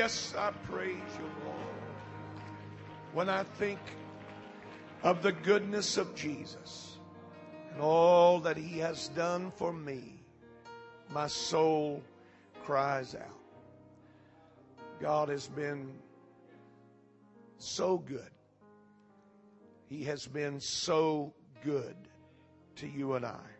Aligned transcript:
yes, 0.00 0.34
I 0.38 0.50
praise 0.72 1.12
you, 1.18 1.30
Lord. 1.44 1.74
When 3.12 3.28
I 3.28 3.42
think 3.42 3.78
of 5.02 5.22
the 5.22 5.32
goodness 5.32 5.98
of 5.98 6.14
Jesus 6.14 6.96
and 7.74 7.82
all 7.82 8.40
that 8.40 8.56
he 8.56 8.78
has 8.78 9.08
done 9.08 9.52
for 9.56 9.74
me, 9.74 10.22
my 11.10 11.26
soul 11.26 12.02
cries 12.64 13.14
out. 13.14 13.42
God 15.02 15.28
has 15.28 15.46
been 15.48 15.92
so 17.58 17.98
good. 17.98 18.30
He 19.86 20.02
has 20.04 20.26
been 20.26 20.60
so 20.60 21.34
good 21.62 21.96
to 22.76 22.88
you 22.88 23.12
and 23.16 23.26
I. 23.26 23.50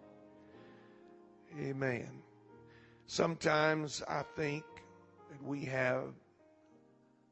Amen. 1.59 2.09
Sometimes 3.09 4.03
I 4.09 4.23
think 4.37 4.65
that 5.31 5.43
we 5.45 5.67
have 5.67 6.15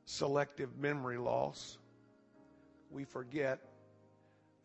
selective 0.09 0.79
memory 0.79 1.19
loss. 1.19 1.77
We 2.91 3.05
forget 3.05 3.61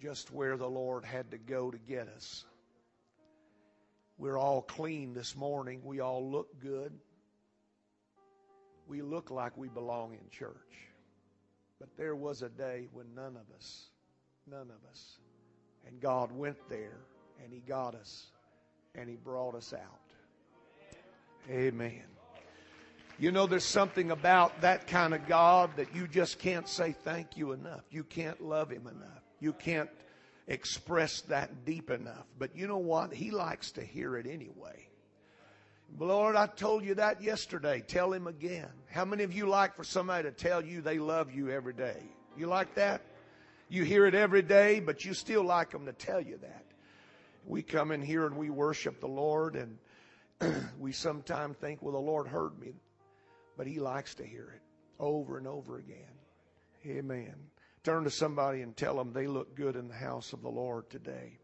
just 0.02 0.32
where 0.32 0.56
the 0.56 0.70
Lord 0.70 1.04
had 1.04 1.32
to 1.32 1.38
go 1.38 1.70
to 1.70 1.78
get 1.78 2.08
us. 2.08 2.46
We're 4.18 4.38
all 4.38 4.62
clean 4.62 5.14
this 5.14 5.36
morning. 5.36 5.82
We 5.84 6.00
all 6.00 6.32
look 6.32 6.62
good. 6.62 6.94
We 8.88 9.02
look 9.02 9.32
like 9.32 9.58
we 9.58 9.68
belong 9.68 10.14
in 10.14 10.30
church. 10.30 10.54
But 11.78 11.90
there 11.98 12.16
was 12.16 12.41
a 12.41 12.50
day 12.50 12.88
when 12.94 13.14
none 13.14 13.36
of 13.36 13.54
us, 13.54 13.90
none 14.50 14.70
of 14.70 14.90
us, 14.90 15.18
and 15.86 16.00
God 16.00 16.32
went 16.32 16.70
there 16.70 17.00
and 17.44 17.52
He 17.52 17.60
got 17.60 17.96
us 17.96 18.28
and 18.96 19.10
He 19.10 19.18
brought 19.18 19.55
us 19.55 19.74
out. 19.74 20.14
Amen. 21.50 22.13
You 23.20 23.32
know, 23.32 23.46
there's 23.46 23.66
something 23.66 24.12
about 24.12 24.62
that 24.62 24.88
kind 24.88 25.14
of 25.14 25.28
God 25.28 25.72
that 25.78 25.96
you 25.96 26.08
just 26.08 26.40
can't 26.40 26.68
say 26.68 26.94
thank 27.04 27.38
you 27.38 27.52
enough. 27.52 27.84
You 27.92 28.04
can't 28.04 28.42
love 28.42 28.70
Him 28.70 28.88
enough. 28.88 29.22
You 29.40 29.54
can't 29.54 29.90
express 30.48 31.22
that 31.22 31.66
deep 31.66 31.90
enough. 31.90 32.26
But 32.38 32.56
you 32.56 32.68
know 32.68 32.78
what? 32.78 33.14
He 33.14 33.32
likes 33.32 33.72
to 33.74 33.82
hear 33.82 34.18
it 34.18 34.26
anyway. 34.26 34.88
Lord, 36.00 36.36
I 36.36 36.48
told 36.48 36.84
you 36.84 36.96
that 36.96 37.22
yesterday. 37.22 37.84
Tell 37.86 38.12
him 38.12 38.26
again. 38.26 38.70
How 38.90 39.06
many 39.06 39.24
of 39.24 39.32
you 39.32 39.46
like 39.46 39.76
for 39.76 39.84
somebody 39.84 40.24
to 40.24 40.32
tell 40.32 40.64
you 40.64 40.82
they 40.82 40.98
love 40.98 41.32
you 41.32 41.52
every 41.52 41.74
day? 41.74 42.02
You 42.36 42.48
like 42.48 42.74
that? 42.76 43.02
You 43.70 43.84
hear 43.84 44.06
it 44.06 44.16
every 44.16 44.41
day, 44.41 44.80
but 44.80 45.06
you 45.06 45.14
still 45.14 45.44
like 45.44 45.72
them 45.72 45.86
to 45.86 45.94
tell 45.94 46.20
you 46.20 46.38
that. 46.41 46.66
We 47.46 47.62
come 47.62 47.91
in 47.91 48.02
here 48.02 48.26
and 48.26 48.38
we 48.38 48.50
worship 48.50 49.00
the 49.00 49.08
Lord, 49.08 49.56
and 49.56 49.78
we 50.80 50.91
sometimes 50.91 51.58
think, 51.58 51.82
well, 51.82 51.94
the 51.94 52.00
Lord 52.00 52.28
heard 52.28 52.58
me. 52.60 52.74
But 53.57 53.68
He 53.68 53.79
likes 53.79 54.15
to 54.15 54.26
hear 54.26 54.54
it 54.55 54.62
over 54.99 55.37
and 55.37 55.48
over 55.48 55.77
again. 55.77 55.98
Amen. 56.85 57.35
Turn 57.84 58.04
to 58.05 58.10
somebody 58.10 58.62
and 58.62 58.76
tell 58.76 58.95
them 58.95 59.12
they 59.12 59.27
look 59.27 59.55
good 59.55 59.76
in 59.76 59.87
the 59.87 59.93
house 59.93 60.34
of 60.34 60.41
the 60.41 60.49
Lord 60.49 60.90
today. 60.90 61.37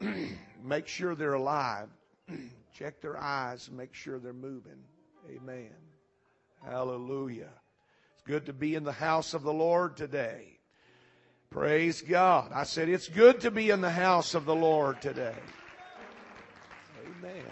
make 0.64 0.88
sure 0.88 1.14
they're 1.14 1.34
alive. 1.34 1.88
Check 2.74 3.00
their 3.00 3.16
eyes 3.16 3.68
and 3.68 3.76
make 3.76 3.94
sure 3.94 4.18
they're 4.18 4.32
moving. 4.32 4.82
Amen. 5.28 5.74
Hallelujah. 6.64 7.50
It's 8.14 8.22
good 8.24 8.46
to 8.46 8.52
be 8.52 8.74
in 8.74 8.84
the 8.84 8.92
house 8.92 9.34
of 9.34 9.42
the 9.42 9.52
Lord 9.52 9.96
today. 9.96 10.58
Praise 11.50 12.02
God. 12.02 12.50
I 12.54 12.64
said 12.64 12.88
it's 12.88 13.08
good 13.08 13.40
to 13.40 13.50
be 13.50 13.70
in 13.70 13.80
the 13.80 13.90
house 13.90 14.34
of 14.34 14.44
the 14.44 14.54
Lord 14.54 15.00
today. 15.00 15.36
Amen. 17.06 17.44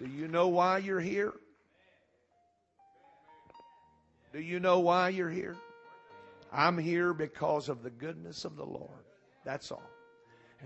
Do 0.00 0.08
you 0.08 0.28
know 0.28 0.48
why 0.48 0.78
you're 0.78 1.00
here? 1.00 1.34
Do 4.32 4.40
you 4.40 4.60
know 4.60 4.80
why 4.80 5.08
you're 5.08 5.30
here? 5.30 5.56
I'm 6.52 6.76
here 6.78 7.14
because 7.14 7.68
of 7.68 7.82
the 7.82 7.90
goodness 7.90 8.44
of 8.44 8.56
the 8.56 8.64
Lord. 8.64 9.04
That's 9.44 9.72
all. 9.72 9.90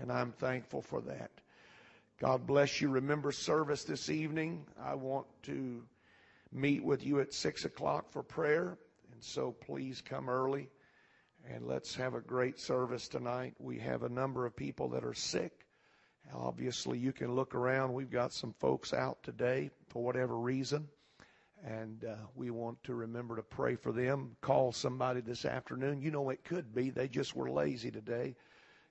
And 0.01 0.11
I'm 0.11 0.31
thankful 0.33 0.81
for 0.81 1.01
that. 1.01 1.31
God 2.19 2.45
bless 2.45 2.81
you. 2.81 2.89
Remember 2.89 3.31
service 3.31 3.83
this 3.83 4.09
evening. 4.09 4.65
I 4.81 4.95
want 4.95 5.27
to 5.43 5.81
meet 6.51 6.83
with 6.83 7.05
you 7.05 7.19
at 7.19 7.33
6 7.33 7.65
o'clock 7.65 8.11
for 8.11 8.23
prayer. 8.23 8.77
And 9.11 9.23
so 9.23 9.51
please 9.51 10.01
come 10.01 10.29
early 10.29 10.69
and 11.49 11.65
let's 11.65 11.95
have 11.95 12.15
a 12.15 12.21
great 12.21 12.59
service 12.59 13.07
tonight. 13.07 13.53
We 13.59 13.79
have 13.79 14.03
a 14.03 14.09
number 14.09 14.45
of 14.45 14.55
people 14.55 14.89
that 14.89 15.03
are 15.03 15.13
sick. 15.13 15.65
Obviously, 16.33 16.97
you 16.97 17.11
can 17.11 17.35
look 17.35 17.53
around. 17.53 17.93
We've 17.93 18.09
got 18.09 18.33
some 18.33 18.53
folks 18.59 18.93
out 18.93 19.21
today 19.23 19.69
for 19.89 20.03
whatever 20.03 20.37
reason. 20.37 20.87
And 21.65 22.03
uh, 22.03 22.15
we 22.35 22.49
want 22.49 22.83
to 22.83 22.93
remember 22.93 23.37
to 23.37 23.41
pray 23.41 23.75
for 23.75 23.93
them. 23.93 24.35
Call 24.41 24.73
somebody 24.73 25.21
this 25.21 25.45
afternoon. 25.45 26.01
You 26.01 26.11
know, 26.11 26.29
it 26.29 26.43
could 26.43 26.75
be 26.75 26.89
they 26.89 27.07
just 27.07 27.35
were 27.35 27.49
lazy 27.49 27.89
today 27.89 28.35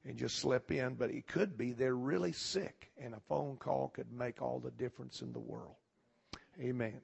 and 0.05 0.17
just 0.17 0.39
slept 0.39 0.71
in, 0.71 0.95
but 0.95 1.11
it 1.11 1.27
could 1.27 1.57
be 1.57 1.73
they're 1.73 1.95
really 1.95 2.33
sick, 2.33 2.91
and 2.99 3.15
a 3.15 3.21
phone 3.29 3.57
call 3.57 3.89
could 3.89 4.11
make 4.11 4.43
all 4.43 4.59
the 4.59 4.71
difference 4.73 5.21
in 5.21 5.33
the 5.33 5.41
world. 5.41 5.77
Amen. 6.61 7.01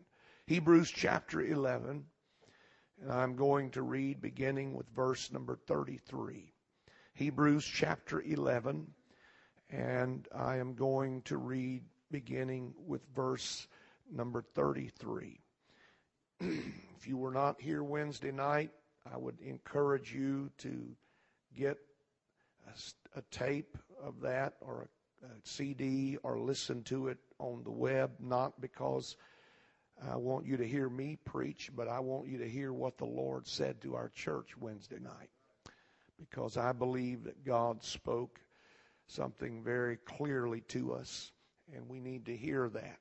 Hebrews 0.47 0.91
chapter 0.91 1.43
11, 1.43 2.05
and 3.03 3.13
I'm 3.13 3.37
going 3.37 3.71
to 3.73 3.83
read 3.83 4.21
beginning 4.21 4.75
with 4.75 4.89
verse 4.97 5.31
number 5.31 5.59
33. 5.67 6.53
Hebrews 7.15 7.65
chapter 7.65 8.23
11, 8.23 8.87
and 9.71 10.27
I 10.35 10.57
am 10.57 10.75
going 10.75 11.23
to 11.23 11.37
read 11.37 11.83
beginning 12.11 12.75
with 12.87 13.03
verse 13.15 13.69
number 14.11 14.43
33. 14.55 15.41
if 16.41 17.07
you 17.07 17.17
were 17.17 17.33
not 17.33 17.61
here 17.61 17.83
Wednesday 17.83 18.31
night, 18.31 18.71
I 19.13 19.17
would 19.17 19.41
encourage 19.41 20.15
you 20.15 20.51
to 20.59 20.97
get 21.57 21.79
a, 22.67 23.19
a 23.19 23.23
tape 23.33 23.77
of 24.01 24.21
that 24.21 24.55
or 24.61 24.89
a, 25.23 25.27
a, 25.27 25.31
CD 25.43 26.17
or 26.23 26.39
listen 26.39 26.85
to 26.85 27.09
it 27.09 27.19
on 27.41 27.65
the 27.65 27.73
web, 27.73 28.13
not 28.21 28.61
because 28.61 29.17
I 30.09 30.17
want 30.17 30.47
you 30.47 30.57
to 30.57 30.67
hear 30.67 30.89
me 30.89 31.19
preach, 31.25 31.71
but 31.75 31.89
I 31.89 31.99
want 31.99 32.29
you 32.29 32.39
to 32.39 32.49
hear 32.49 32.73
what 32.73 32.99
the 32.99 33.05
Lord 33.05 33.49
said 33.49 33.81
to 33.81 33.97
our 33.97 34.11
church 34.11 34.57
Wednesday 34.57 35.01
night. 35.01 35.31
Because 36.19 36.57
I 36.57 36.71
believe 36.71 37.25
that 37.25 37.45
God 37.45 37.83
spoke 37.83 38.41
something 39.09 39.65
very 39.65 39.97
clearly 39.97 40.61
to 40.69 40.93
us, 40.93 41.33
and 41.75 41.89
we 41.89 41.99
need 41.99 42.27
to 42.27 42.37
hear 42.37 42.69
that. 42.69 42.99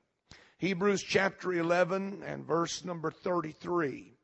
Hebrews 0.60 1.04
chapter 1.04 1.54
11 1.54 2.24
and 2.26 2.44
verse 2.44 2.84
number 2.84 3.12
33. 3.12 4.16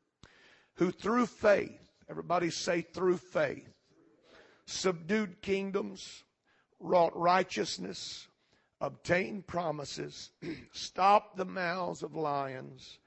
Who 0.74 0.90
through 0.90 1.26
faith, 1.26 1.92
everybody 2.10 2.50
say 2.50 2.80
through 2.80 3.18
faith, 3.18 3.72
subdued 4.66 5.40
kingdoms, 5.42 6.24
wrought 6.80 7.16
righteousness, 7.16 8.26
obtained 8.80 9.46
promises, 9.46 10.32
stopped 10.72 11.36
the 11.36 11.44
mouths 11.44 12.02
of 12.02 12.16
lions, 12.16 12.98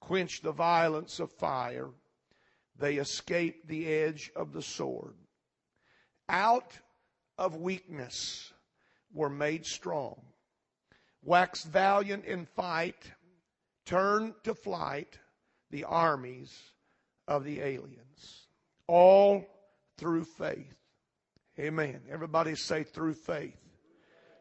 quenched 0.00 0.42
the 0.42 0.52
violence 0.52 1.20
of 1.20 1.32
fire. 1.32 1.88
They 2.78 2.96
escaped 2.96 3.66
the 3.66 3.90
edge 3.90 4.30
of 4.36 4.52
the 4.52 4.60
sword. 4.60 5.14
Out 6.28 6.78
of 7.38 7.56
weakness 7.56 8.52
were 9.10 9.30
made 9.30 9.64
strong 9.64 10.20
waxed 11.24 11.66
valiant 11.66 12.24
in 12.24 12.46
fight, 12.46 13.12
turned 13.86 14.34
to 14.44 14.54
flight 14.54 15.18
the 15.70 15.84
armies 15.84 16.72
of 17.26 17.44
the 17.44 17.60
aliens. 17.60 18.46
All 18.86 19.46
through 19.96 20.24
faith. 20.24 20.76
Amen. 21.58 22.02
Everybody 22.10 22.54
say 22.54 22.82
through 22.82 23.14
faith. 23.14 23.56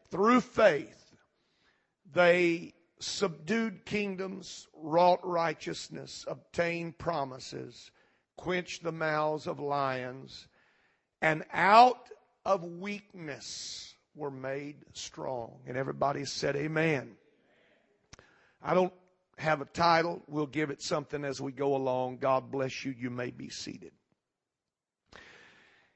Through 0.10 0.42
faith, 0.42 1.16
they 2.12 2.74
subdued 3.00 3.86
kingdoms, 3.86 4.68
wrought 4.74 5.20
righteousness, 5.24 6.26
obtained 6.28 6.98
promises, 6.98 7.92
quenched 8.38 8.84
the 8.84 8.92
mouths 8.92 9.48
of 9.48 9.60
lions, 9.60 10.48
and 11.22 11.44
out 11.52 12.10
of 12.46 12.64
weakness 12.64 13.93
were 14.16 14.32
made 14.32 14.78
strong. 14.94 15.60
And 15.68 15.78
everybody 15.78 16.26
said, 16.26 16.56
Amen. 16.56 17.16
I 18.62 18.74
don't 18.74 18.94
have 19.38 19.62
a 19.62 19.66
title. 19.66 20.22
We'll 20.28 20.46
give 20.46 20.70
it 20.70 20.82
something 20.82 21.26
as 21.26 21.42
we 21.42 21.52
go 21.52 21.76
along. 21.76 22.18
God 22.18 22.52
bless 22.52 22.86
you. 22.86 22.94
You 22.98 23.10
may 23.10 23.32
be 23.32 23.50
seated. 23.50 23.92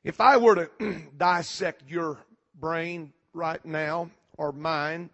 If 0.04 0.22
I 0.22 0.38
were 0.38 0.68
to 0.80 1.02
dissect 1.18 1.90
your 1.90 2.20
brain 2.56 3.14
right 3.34 3.64
now 3.66 4.10
or 4.38 4.52
mine, 4.52 5.10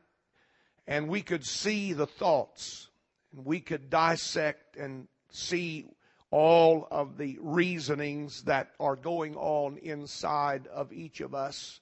and 0.88 1.08
we 1.08 1.22
could 1.22 1.46
see 1.46 1.94
the 1.94 2.08
thoughts, 2.08 2.90
and 3.36 3.46
we 3.46 3.60
could 3.60 3.90
dissect 3.90 4.76
and 4.76 5.08
see 5.32 5.88
all 6.30 6.88
of 6.90 7.18
the 7.18 7.38
reasonings 7.42 8.44
that 8.44 8.72
are 8.80 8.96
going 8.96 9.36
on 9.36 9.78
inside 9.78 10.68
of 10.68 10.92
each 10.92 11.22
of 11.22 11.36
us, 11.36 11.80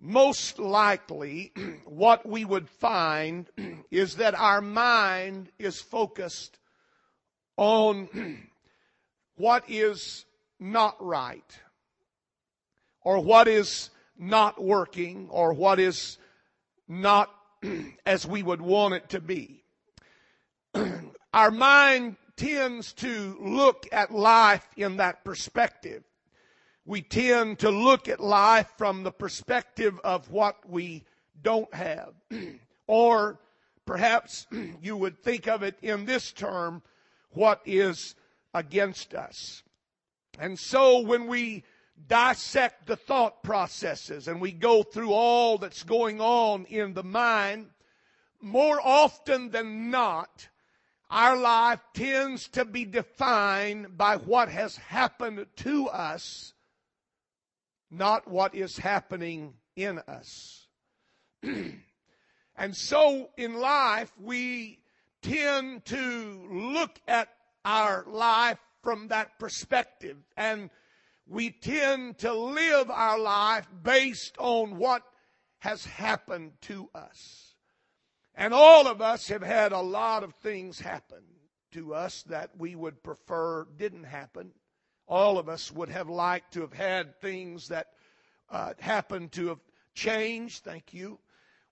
most 0.00 0.58
likely 0.58 1.52
what 1.84 2.26
we 2.26 2.44
would 2.44 2.68
find 2.68 3.48
is 3.90 4.16
that 4.16 4.34
our 4.34 4.60
mind 4.60 5.50
is 5.58 5.80
focused 5.80 6.58
on 7.56 8.48
what 9.36 9.64
is 9.68 10.24
not 10.60 10.96
right 11.00 11.58
or 13.02 13.20
what 13.20 13.48
is 13.48 13.90
not 14.18 14.62
working 14.62 15.28
or 15.30 15.52
what 15.52 15.78
is 15.78 16.18
not 16.88 17.30
as 18.06 18.26
we 18.26 18.42
would 18.42 18.60
want 18.60 18.94
it 18.94 19.08
to 19.10 19.20
be. 19.20 19.62
Our 21.32 21.50
mind 21.50 22.16
tends 22.36 22.92
to 22.94 23.36
look 23.40 23.86
at 23.92 24.12
life 24.12 24.66
in 24.76 24.96
that 24.98 25.24
perspective. 25.24 26.04
We 26.86 27.02
tend 27.02 27.60
to 27.60 27.70
look 27.70 28.08
at 28.08 28.20
life 28.20 28.70
from 28.76 29.02
the 29.02 29.10
perspective 29.10 29.98
of 30.04 30.30
what 30.30 30.68
we 30.68 31.04
don't 31.42 31.72
have. 31.74 32.12
or 32.86 33.38
perhaps 33.86 34.46
you 34.82 34.96
would 34.96 35.22
think 35.22 35.46
of 35.48 35.62
it 35.62 35.76
in 35.82 36.04
this 36.04 36.32
term, 36.32 36.82
what 37.30 37.62
is 37.64 38.14
against 38.52 39.14
us. 39.14 39.62
And 40.38 40.58
so 40.58 41.00
when 41.00 41.26
we 41.26 41.64
dissect 42.08 42.86
the 42.86 42.96
thought 42.96 43.42
processes 43.42 44.28
and 44.28 44.40
we 44.40 44.52
go 44.52 44.82
through 44.82 45.12
all 45.12 45.58
that's 45.58 45.82
going 45.82 46.20
on 46.20 46.64
in 46.66 46.94
the 46.94 47.04
mind, 47.04 47.68
more 48.40 48.80
often 48.82 49.50
than 49.50 49.90
not, 49.90 50.48
our 51.10 51.36
life 51.36 51.80
tends 51.94 52.48
to 52.48 52.64
be 52.64 52.84
defined 52.84 53.96
by 53.96 54.16
what 54.16 54.48
has 54.48 54.76
happened 54.76 55.46
to 55.56 55.88
us, 55.88 56.52
not 57.96 58.28
what 58.28 58.54
is 58.54 58.78
happening 58.78 59.54
in 59.76 59.98
us. 60.00 60.66
and 61.42 62.76
so 62.76 63.30
in 63.36 63.54
life, 63.54 64.12
we 64.20 64.78
tend 65.22 65.84
to 65.86 66.48
look 66.50 66.98
at 67.08 67.28
our 67.64 68.04
life 68.06 68.58
from 68.82 69.08
that 69.08 69.38
perspective. 69.38 70.16
And 70.36 70.70
we 71.26 71.50
tend 71.50 72.18
to 72.18 72.32
live 72.32 72.90
our 72.90 73.18
life 73.18 73.66
based 73.82 74.36
on 74.38 74.76
what 74.76 75.02
has 75.60 75.86
happened 75.86 76.52
to 76.62 76.90
us. 76.94 77.54
And 78.34 78.52
all 78.52 78.86
of 78.86 79.00
us 79.00 79.28
have 79.28 79.42
had 79.42 79.72
a 79.72 79.80
lot 79.80 80.22
of 80.24 80.34
things 80.34 80.80
happen 80.80 81.22
to 81.72 81.94
us 81.94 82.22
that 82.24 82.50
we 82.58 82.74
would 82.74 83.02
prefer 83.02 83.66
didn't 83.76 84.04
happen. 84.04 84.52
All 85.06 85.38
of 85.38 85.48
us 85.48 85.70
would 85.70 85.88
have 85.88 86.08
liked 86.08 86.54
to 86.54 86.62
have 86.62 86.72
had 86.72 87.20
things 87.20 87.68
that 87.68 87.88
uh, 88.50 88.74
happened 88.78 89.32
to 89.32 89.48
have 89.48 89.60
changed. 89.94 90.64
Thank 90.64 90.94
you. 90.94 91.18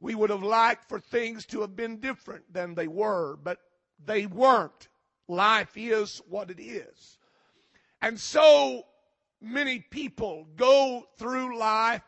We 0.01 0.15
would 0.15 0.31
have 0.31 0.43
liked 0.43 0.89
for 0.89 0.99
things 0.99 1.47
to 1.47 1.61
have 1.61 1.77
been 1.77 2.01
different 2.01 2.53
than 2.53 2.75
they 2.75 2.89
were, 2.89 3.37
but 3.37 3.59
they 4.05 4.27
weren't. 4.27 4.89
Life 5.29 5.73
is 5.77 6.21
what 6.29 6.51
it 6.51 6.61
is. 6.61 7.19
And 8.01 8.19
so 8.19 8.85
many 9.41 9.79
people 9.79 10.47
go 10.57 11.07
through 11.17 11.59
life 11.59 12.03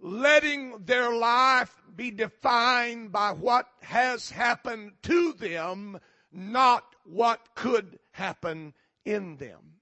letting 0.00 0.78
their 0.84 1.14
life 1.14 1.74
be 1.94 2.10
defined 2.10 3.12
by 3.12 3.32
what 3.32 3.66
has 3.82 4.30
happened 4.30 4.92
to 5.02 5.32
them, 5.34 5.98
not 6.32 6.84
what 7.04 7.40
could 7.54 7.98
happen 8.12 8.72
in 9.04 9.36
them. 9.36 9.79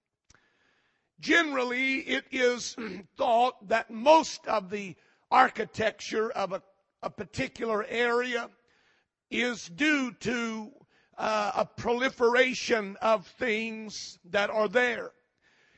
Generally, 1.21 2.01
it 2.01 2.25
is 2.31 2.77
thought 3.17 3.69
that 3.69 3.91
most 3.91 4.47
of 4.47 4.71
the 4.71 4.95
architecture 5.31 6.31
of 6.31 6.53
a, 6.53 6.63
a 7.03 7.11
particular 7.11 7.85
area 7.89 8.49
is 9.31 9.69
due 9.69 10.13
to 10.21 10.71
uh, 11.19 11.53
a 11.57 11.65
proliferation 11.65 12.97
of 13.03 13.27
things 13.27 14.19
that 14.31 14.51
are 14.51 14.69
there. 14.69 15.11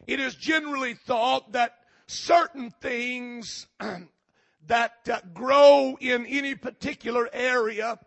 It 0.06 0.20
is 0.20 0.34
generally 0.34 0.94
thought 0.94 1.52
that 1.52 1.76
certain 2.06 2.70
things 2.82 3.66
that 4.66 4.92
uh, 5.10 5.20
grow 5.32 5.96
in 6.00 6.26
any 6.26 6.54
particular 6.54 7.28
area 7.32 7.98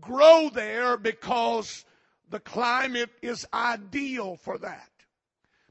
grow 0.00 0.50
there 0.52 0.96
because 0.96 1.84
the 2.30 2.40
climate 2.40 3.10
is 3.22 3.46
ideal 3.52 4.36
for 4.36 4.58
that. 4.58 4.90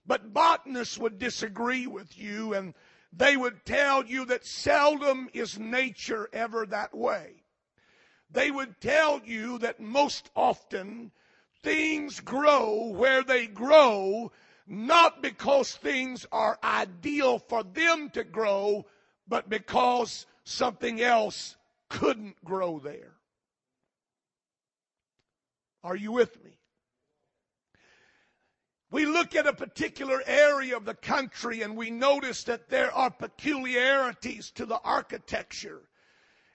But 0.08 0.34
botanists 0.34 0.98
would 0.98 1.20
disagree 1.20 1.86
with 1.86 2.18
you 2.18 2.54
and 2.54 2.74
they 3.14 3.38
would 3.38 3.66
tell 3.66 4.06
you 4.06 4.26
that 4.26 4.46
seldom 4.46 5.30
is 5.34 5.60
nature 5.60 6.30
ever 6.34 6.66
that 6.66 6.96
way 6.96 7.44
they 8.30 8.52
would 8.52 8.80
tell 8.82 9.22
you 9.24 9.58
that 9.60 9.80
most 9.80 10.30
often 10.36 11.12
things 11.64 12.20
grow 12.20 12.88
where 12.88 13.24
they 13.24 13.48
grow 13.48 14.32
not 14.68 15.22
because 15.22 15.76
things 15.76 16.26
are 16.32 16.60
ideal 16.62 17.40
for 17.40 17.64
them 17.64 18.10
to 18.10 18.26
grow, 18.26 18.86
but 19.26 19.48
because 19.48 20.26
something 20.44 21.02
else 21.02 21.56
couldn't 21.90 22.44
grow 22.44 22.80
there. 22.80 23.14
Are 25.84 25.96
you 25.96 26.12
with 26.12 26.44
me? 26.44 26.60
We 28.90 29.06
look 29.06 29.36
at 29.36 29.48
a 29.48 29.54
particular 29.54 30.24
area 30.26 30.78
of 30.78 30.86
the 30.86 30.94
country 30.94 31.62
and 31.62 31.76
we 31.76 31.90
notice 31.90 32.44
that 32.46 32.70
there 32.70 32.92
are 32.94 33.12
peculiarities 33.12 34.52
to 34.52 34.66
the 34.66 34.80
architecture 34.80 35.82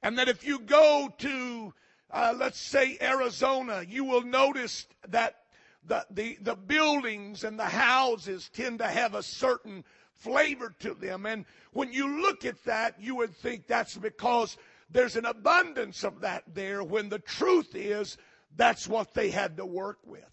and 0.02 0.18
that 0.18 0.28
if 0.28 0.44
you 0.44 0.58
go 0.60 1.12
to, 1.18 1.74
uh, 2.10 2.34
let's 2.36 2.58
say, 2.58 2.96
Arizona, 3.00 3.84
you 3.86 4.04
will 4.04 4.22
notice 4.22 4.86
that 5.08 5.36
the, 5.84 6.06
the, 6.10 6.38
the 6.40 6.54
buildings 6.54 7.44
and 7.44 7.58
the 7.58 7.64
houses 7.64 8.50
tend 8.52 8.78
to 8.78 8.86
have 8.86 9.14
a 9.14 9.22
certain 9.22 9.84
flavor 10.14 10.74
to 10.80 10.94
them. 10.94 11.26
And 11.26 11.44
when 11.72 11.92
you 11.92 12.22
look 12.22 12.44
at 12.44 12.64
that, 12.64 13.00
you 13.00 13.14
would 13.16 13.36
think 13.36 13.66
that's 13.66 13.96
because 13.96 14.56
there's 14.90 15.16
an 15.16 15.26
abundance 15.26 16.02
of 16.02 16.20
that 16.20 16.44
there 16.54 16.82
when 16.82 17.08
the 17.08 17.18
truth 17.18 17.74
is 17.74 18.16
that's 18.56 18.88
what 18.88 19.12
they 19.14 19.30
had 19.30 19.56
to 19.56 19.66
work 19.66 19.98
with. 20.06 20.24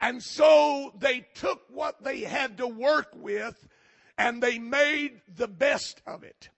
And 0.00 0.22
so 0.22 0.92
they 0.98 1.26
took 1.34 1.62
what 1.68 2.02
they 2.02 2.20
had 2.20 2.56
to 2.58 2.66
work 2.66 3.08
with 3.14 3.68
and 4.16 4.42
they 4.42 4.58
made 4.58 5.20
the 5.34 5.48
best 5.48 6.00
of 6.06 6.22
it. 6.24 6.48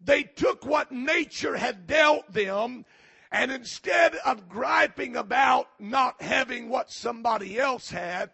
They 0.00 0.22
took 0.22 0.64
what 0.64 0.92
nature 0.92 1.56
had 1.56 1.86
dealt 1.86 2.32
them 2.32 2.84
and 3.32 3.50
instead 3.50 4.14
of 4.16 4.48
griping 4.48 5.16
about 5.16 5.68
not 5.78 6.22
having 6.22 6.68
what 6.68 6.90
somebody 6.90 7.58
else 7.58 7.90
had, 7.90 8.30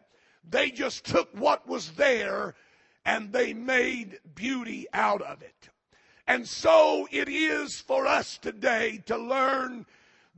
they 0.48 0.70
just 0.70 1.04
took 1.04 1.30
what 1.34 1.66
was 1.66 1.92
there 1.92 2.54
and 3.04 3.32
they 3.32 3.52
made 3.54 4.20
beauty 4.34 4.86
out 4.92 5.22
of 5.22 5.42
it. 5.42 5.68
And 6.26 6.46
so 6.46 7.08
it 7.10 7.28
is 7.28 7.80
for 7.80 8.06
us 8.06 8.38
today 8.38 9.02
to 9.06 9.16
learn 9.16 9.86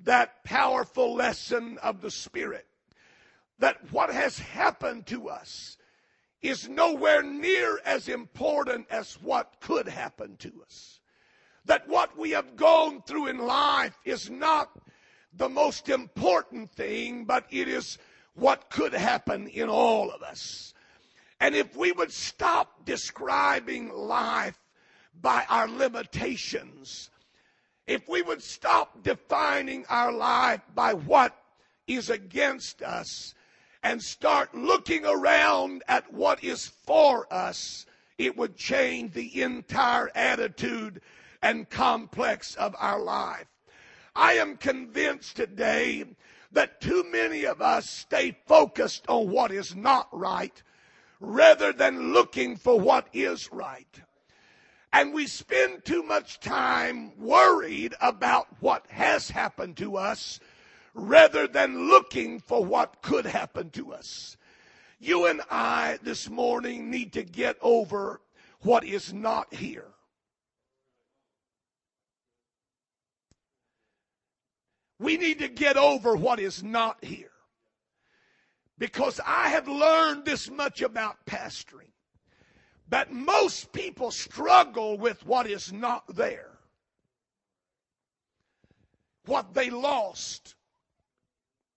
that 0.04 0.44
powerful 0.44 1.14
lesson 1.14 1.78
of 1.82 2.00
the 2.00 2.10
Spirit. 2.10 2.66
That 3.58 3.92
what 3.92 4.12
has 4.12 4.38
happened 4.38 5.06
to 5.06 5.28
us 5.28 5.76
is 6.42 6.68
nowhere 6.68 7.22
near 7.22 7.80
as 7.84 8.08
important 8.08 8.86
as 8.90 9.14
what 9.14 9.54
could 9.60 9.88
happen 9.88 10.36
to 10.38 10.52
us 10.62 11.00
that 11.64 11.88
what 11.88 12.16
we 12.16 12.30
have 12.30 12.56
gone 12.56 13.02
through 13.02 13.28
in 13.28 13.38
life 13.38 13.98
is 14.04 14.30
not 14.30 14.70
the 15.32 15.48
most 15.48 15.88
important 15.88 16.70
thing, 16.72 17.24
but 17.24 17.46
it 17.50 17.68
is 17.68 17.98
what 18.34 18.70
could 18.70 18.92
happen 18.92 19.48
in 19.48 19.68
all 19.68 20.10
of 20.10 20.22
us. 20.22 20.74
And 21.40 21.54
if 21.54 21.76
we 21.76 21.92
would 21.92 22.12
stop 22.12 22.84
describing 22.84 23.92
life 23.92 24.58
by 25.20 25.44
our 25.48 25.68
limitations, 25.68 27.10
if 27.86 28.08
we 28.08 28.22
would 28.22 28.42
stop 28.42 29.02
defining 29.02 29.84
our 29.88 30.12
life 30.12 30.60
by 30.74 30.94
what 30.94 31.36
is 31.86 32.10
against 32.10 32.82
us 32.82 33.34
and 33.84 34.02
start 34.02 34.54
looking 34.54 35.04
around 35.04 35.84
at 35.86 36.10
what 36.12 36.42
is 36.42 36.66
for 36.66 37.30
us, 37.32 37.84
it 38.16 38.34
would 38.34 38.56
change 38.56 39.12
the 39.12 39.42
entire 39.42 40.10
attitude 40.14 41.02
and 41.42 41.68
complex 41.68 42.54
of 42.54 42.74
our 42.78 42.98
life. 42.98 43.46
I 44.16 44.34
am 44.34 44.56
convinced 44.56 45.36
today 45.36 46.04
that 46.52 46.80
too 46.80 47.04
many 47.12 47.44
of 47.44 47.60
us 47.60 47.88
stay 47.90 48.34
focused 48.46 49.04
on 49.06 49.28
what 49.28 49.52
is 49.52 49.76
not 49.76 50.08
right 50.12 50.62
rather 51.20 51.70
than 51.72 52.14
looking 52.14 52.56
for 52.56 52.80
what 52.80 53.08
is 53.12 53.52
right. 53.52 54.00
And 54.94 55.12
we 55.12 55.26
spend 55.26 55.84
too 55.84 56.02
much 56.02 56.40
time 56.40 57.12
worried 57.18 57.94
about 58.00 58.46
what 58.60 58.86
has 58.88 59.28
happened 59.28 59.76
to 59.78 59.98
us 59.98 60.40
rather 60.94 61.46
than 61.46 61.88
looking 61.88 62.38
for 62.40 62.64
what 62.64 63.02
could 63.02 63.26
happen 63.26 63.70
to 63.70 63.92
us. 63.92 64.36
You 64.98 65.26
and 65.26 65.42
I 65.50 65.98
this 66.02 66.30
morning 66.30 66.90
need 66.90 67.12
to 67.14 67.24
get 67.24 67.56
over 67.60 68.20
what 68.60 68.84
is 68.84 69.12
not 69.12 69.52
here. 69.52 69.88
We 74.98 75.16
need 75.16 75.40
to 75.40 75.48
get 75.48 75.76
over 75.76 76.16
what 76.16 76.40
is 76.40 76.62
not 76.62 77.04
here. 77.04 77.30
Because 78.78 79.20
I 79.26 79.50
have 79.50 79.68
learned 79.68 80.24
this 80.24 80.50
much 80.50 80.80
about 80.80 81.26
pastoring 81.26 81.90
that 82.88 83.12
most 83.12 83.72
people 83.72 84.10
struggle 84.10 84.98
with 84.98 85.24
what 85.26 85.46
is 85.46 85.72
not 85.72 86.04
there. 86.14 86.50
What 89.26 89.54
they 89.54 89.70
lost, 89.70 90.53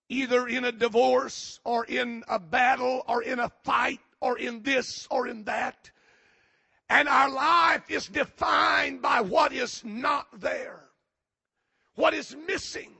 either 0.08 0.48
in 0.48 0.64
a 0.64 0.72
divorce 0.72 1.60
or 1.64 1.84
in 1.84 2.24
a 2.28 2.38
battle 2.38 3.02
or 3.08 3.22
in 3.22 3.38
a 3.38 3.50
fight 3.62 4.00
or 4.20 4.38
in 4.38 4.62
this 4.62 5.06
or 5.10 5.28
in 5.28 5.44
that. 5.44 5.90
And 6.90 7.08
our 7.08 7.30
life 7.30 7.90
is 7.90 8.06
defined 8.06 9.02
by 9.02 9.20
what 9.20 9.52
is 9.52 9.82
not 9.84 10.26
there, 10.40 10.80
what 11.94 12.14
is 12.14 12.34
missing, 12.46 12.92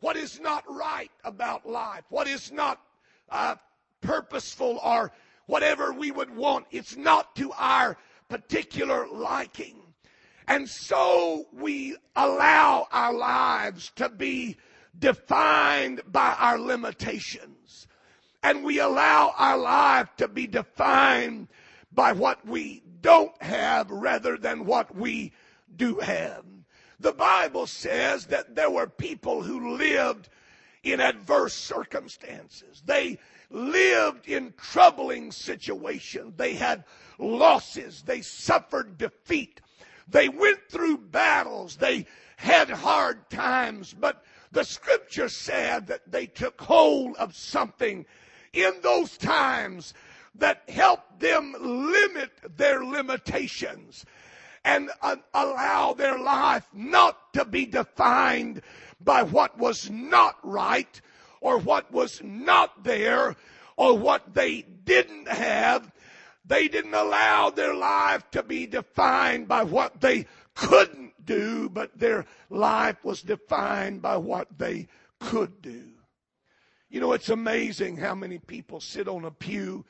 what 0.00 0.16
is 0.16 0.40
not 0.40 0.64
right 0.68 1.10
about 1.24 1.68
life, 1.68 2.04
what 2.08 2.26
is 2.26 2.50
not 2.50 2.80
uh, 3.28 3.56
purposeful 4.00 4.78
or 4.82 5.12
whatever 5.46 5.92
we 5.92 6.10
would 6.10 6.34
want. 6.34 6.66
It's 6.70 6.96
not 6.96 7.36
to 7.36 7.52
our 7.52 7.98
particular 8.28 9.06
liking. 9.08 9.76
And 10.48 10.68
so 10.68 11.46
we 11.52 11.96
allow 12.14 12.86
our 12.92 13.12
lives 13.12 13.92
to 13.96 14.08
be 14.08 14.56
defined 14.98 16.00
by 16.06 16.34
our 16.38 16.58
limitations. 16.58 17.86
And 18.42 18.64
we 18.64 18.78
allow 18.78 19.34
our 19.36 19.58
life 19.58 20.08
to 20.18 20.28
be 20.28 20.46
defined 20.46 21.48
by 21.92 22.12
what 22.12 22.46
we 22.46 22.82
don't 23.00 23.40
have 23.42 23.90
rather 23.90 24.36
than 24.36 24.66
what 24.66 24.94
we 24.94 25.32
do 25.76 25.98
have. 25.98 26.44
The 27.00 27.12
Bible 27.12 27.66
says 27.66 28.26
that 28.26 28.54
there 28.54 28.70
were 28.70 28.86
people 28.86 29.42
who 29.42 29.76
lived 29.76 30.28
in 30.82 31.00
adverse 31.00 31.54
circumstances. 31.54 32.82
They 32.84 33.18
lived 33.50 34.28
in 34.28 34.54
troubling 34.56 35.32
situations. 35.32 36.34
They 36.36 36.54
had 36.54 36.84
losses. 37.18 38.02
They 38.02 38.20
suffered 38.22 38.98
defeat. 38.98 39.60
They 40.08 40.28
went 40.28 40.60
through 40.70 40.98
battles. 40.98 41.76
They 41.76 42.06
had 42.36 42.70
hard 42.70 43.28
times. 43.28 43.92
But 43.92 44.22
the 44.52 44.64
scripture 44.64 45.28
said 45.28 45.86
that 45.86 46.10
they 46.10 46.26
took 46.26 46.60
hold 46.60 47.16
of 47.16 47.34
something 47.34 48.06
in 48.52 48.72
those 48.82 49.16
times 49.16 49.94
that 50.34 50.62
helped 50.68 51.20
them 51.20 51.54
limit 51.60 52.30
their 52.56 52.84
limitations 52.84 54.04
and 54.64 54.90
uh, 55.00 55.16
allow 55.34 55.92
their 55.92 56.18
life 56.18 56.66
not 56.74 57.32
to 57.32 57.44
be 57.44 57.64
defined 57.66 58.60
by 59.00 59.22
what 59.22 59.56
was 59.58 59.88
not 59.90 60.36
right 60.42 61.00
or 61.40 61.58
what 61.58 61.90
was 61.92 62.20
not 62.24 62.82
there 62.82 63.36
or 63.76 63.96
what 63.96 64.34
they 64.34 64.62
didn't 64.84 65.28
have. 65.28 65.90
They 66.44 66.68
didn't 66.68 66.94
allow 66.94 67.50
their 67.50 67.74
life 67.74 68.28
to 68.32 68.42
be 68.42 68.66
defined 68.66 69.48
by 69.48 69.62
what 69.62 70.00
they 70.00 70.26
couldn't 70.54 71.05
do, 71.26 71.68
but 71.68 71.98
their 71.98 72.24
life 72.48 73.04
was 73.04 73.22
defined 73.22 74.00
by 74.00 74.16
what 74.16 74.58
they 74.58 74.88
could 75.20 75.60
do. 75.60 75.82
You 76.88 77.00
know, 77.00 77.12
it's 77.12 77.28
amazing 77.28 77.96
how 77.96 78.14
many 78.14 78.38
people 78.38 78.80
sit 78.80 79.08
on 79.08 79.24
a 79.24 79.30
pew 79.30 79.84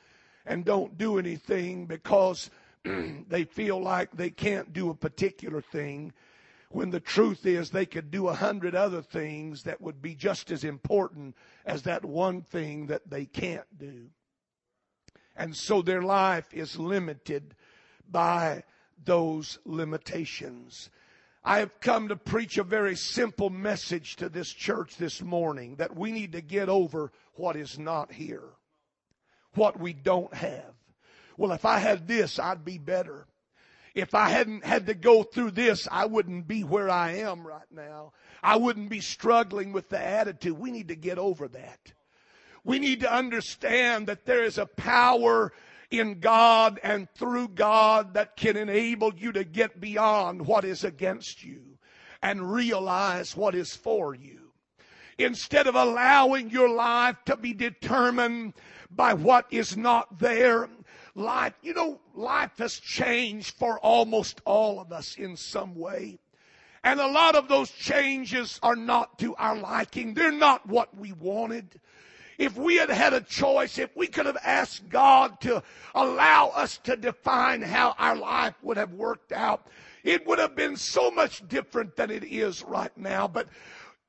and 0.46 0.64
don't 0.64 0.96
do 0.96 1.18
anything 1.18 1.86
because 1.86 2.50
they 3.28 3.44
feel 3.44 3.80
like 3.80 4.10
they 4.12 4.30
can't 4.30 4.72
do 4.72 4.90
a 4.90 4.94
particular 4.94 5.60
thing 5.60 6.12
when 6.70 6.90
the 6.90 7.00
truth 7.00 7.46
is 7.46 7.70
they 7.70 7.86
could 7.86 8.10
do 8.10 8.28
a 8.28 8.34
hundred 8.34 8.74
other 8.74 9.02
things 9.02 9.62
that 9.62 9.80
would 9.80 10.02
be 10.02 10.14
just 10.14 10.50
as 10.50 10.64
important 10.64 11.36
as 11.64 11.82
that 11.82 12.04
one 12.04 12.42
thing 12.42 12.86
that 12.86 13.08
they 13.08 13.24
can't 13.24 13.78
do. 13.78 14.06
And 15.36 15.54
so 15.54 15.82
their 15.82 16.02
life 16.02 16.52
is 16.52 16.78
limited 16.78 17.54
by 18.10 18.64
those 19.04 19.58
limitations. 19.64 20.90
I 21.48 21.60
have 21.60 21.80
come 21.80 22.08
to 22.08 22.16
preach 22.16 22.58
a 22.58 22.64
very 22.64 22.96
simple 22.96 23.50
message 23.50 24.16
to 24.16 24.28
this 24.28 24.52
church 24.52 24.96
this 24.96 25.22
morning 25.22 25.76
that 25.76 25.96
we 25.96 26.10
need 26.10 26.32
to 26.32 26.40
get 26.40 26.68
over 26.68 27.12
what 27.34 27.54
is 27.54 27.78
not 27.78 28.12
here, 28.12 28.48
what 29.54 29.78
we 29.78 29.92
don't 29.92 30.34
have. 30.34 30.74
Well, 31.36 31.52
if 31.52 31.64
I 31.64 31.78
had 31.78 32.08
this, 32.08 32.40
I'd 32.40 32.64
be 32.64 32.78
better. 32.78 33.28
If 33.94 34.12
I 34.12 34.28
hadn't 34.28 34.64
had 34.64 34.86
to 34.86 34.94
go 34.94 35.22
through 35.22 35.52
this, 35.52 35.86
I 35.88 36.06
wouldn't 36.06 36.48
be 36.48 36.64
where 36.64 36.90
I 36.90 37.18
am 37.18 37.46
right 37.46 37.70
now. 37.70 38.12
I 38.42 38.56
wouldn't 38.56 38.90
be 38.90 39.00
struggling 39.00 39.72
with 39.72 39.88
the 39.88 40.04
attitude. 40.04 40.58
We 40.58 40.72
need 40.72 40.88
to 40.88 40.96
get 40.96 41.16
over 41.16 41.46
that. 41.46 41.92
We 42.64 42.80
need 42.80 43.00
to 43.00 43.14
understand 43.14 44.08
that 44.08 44.26
there 44.26 44.42
is 44.42 44.58
a 44.58 44.66
power 44.66 45.52
in 45.90 46.20
God 46.20 46.80
and 46.82 47.08
through 47.14 47.48
God 47.48 48.14
that 48.14 48.36
can 48.36 48.56
enable 48.56 49.14
you 49.14 49.32
to 49.32 49.44
get 49.44 49.80
beyond 49.80 50.46
what 50.46 50.64
is 50.64 50.84
against 50.84 51.44
you 51.44 51.62
and 52.22 52.52
realize 52.52 53.36
what 53.36 53.54
is 53.54 53.74
for 53.74 54.14
you. 54.14 54.52
Instead 55.18 55.66
of 55.66 55.74
allowing 55.74 56.50
your 56.50 56.68
life 56.68 57.16
to 57.24 57.36
be 57.36 57.54
determined 57.54 58.52
by 58.90 59.14
what 59.14 59.46
is 59.50 59.76
not 59.76 60.18
there, 60.18 60.68
life, 61.14 61.54
you 61.62 61.72
know, 61.72 62.00
life 62.14 62.58
has 62.58 62.78
changed 62.78 63.54
for 63.56 63.78
almost 63.78 64.40
all 64.44 64.78
of 64.78 64.92
us 64.92 65.16
in 65.16 65.36
some 65.36 65.74
way. 65.74 66.18
And 66.84 67.00
a 67.00 67.06
lot 67.06 67.34
of 67.34 67.48
those 67.48 67.70
changes 67.70 68.60
are 68.62 68.76
not 68.76 69.18
to 69.20 69.34
our 69.36 69.56
liking. 69.56 70.14
They're 70.14 70.30
not 70.30 70.68
what 70.68 70.96
we 70.96 71.12
wanted 71.12 71.80
if 72.38 72.56
we 72.56 72.76
had 72.76 72.90
had 72.90 73.14
a 73.14 73.20
choice, 73.20 73.78
if 73.78 73.96
we 73.96 74.06
could 74.06 74.26
have 74.26 74.38
asked 74.44 74.88
God 74.88 75.40
to 75.42 75.62
allow 75.94 76.48
us 76.48 76.78
to 76.84 76.96
define 76.96 77.62
how 77.62 77.94
our 77.98 78.16
life 78.16 78.54
would 78.62 78.76
have 78.76 78.92
worked 78.92 79.32
out, 79.32 79.66
it 80.04 80.26
would 80.26 80.38
have 80.38 80.54
been 80.54 80.76
so 80.76 81.10
much 81.10 81.46
different 81.48 81.96
than 81.96 82.10
it 82.10 82.24
is 82.24 82.62
right 82.62 82.96
now. 82.96 83.26
But 83.26 83.48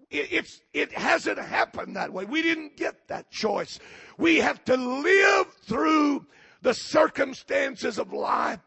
it, 0.10 0.28
it's, 0.32 0.62
it 0.74 0.92
hasn't 0.92 1.40
happened 1.40 1.96
that 1.96 2.12
way. 2.12 2.26
We 2.26 2.42
didn't 2.42 2.78
get 2.78 3.08
that 3.08 3.32
choice. 3.32 3.80
We 4.18 4.38
have 4.38 4.64
to 4.66 4.78
live 4.78 5.48
through 5.66 6.26
the 6.62 6.74
circumstances 6.74 7.98
of 7.98 8.14
life. 8.14 8.60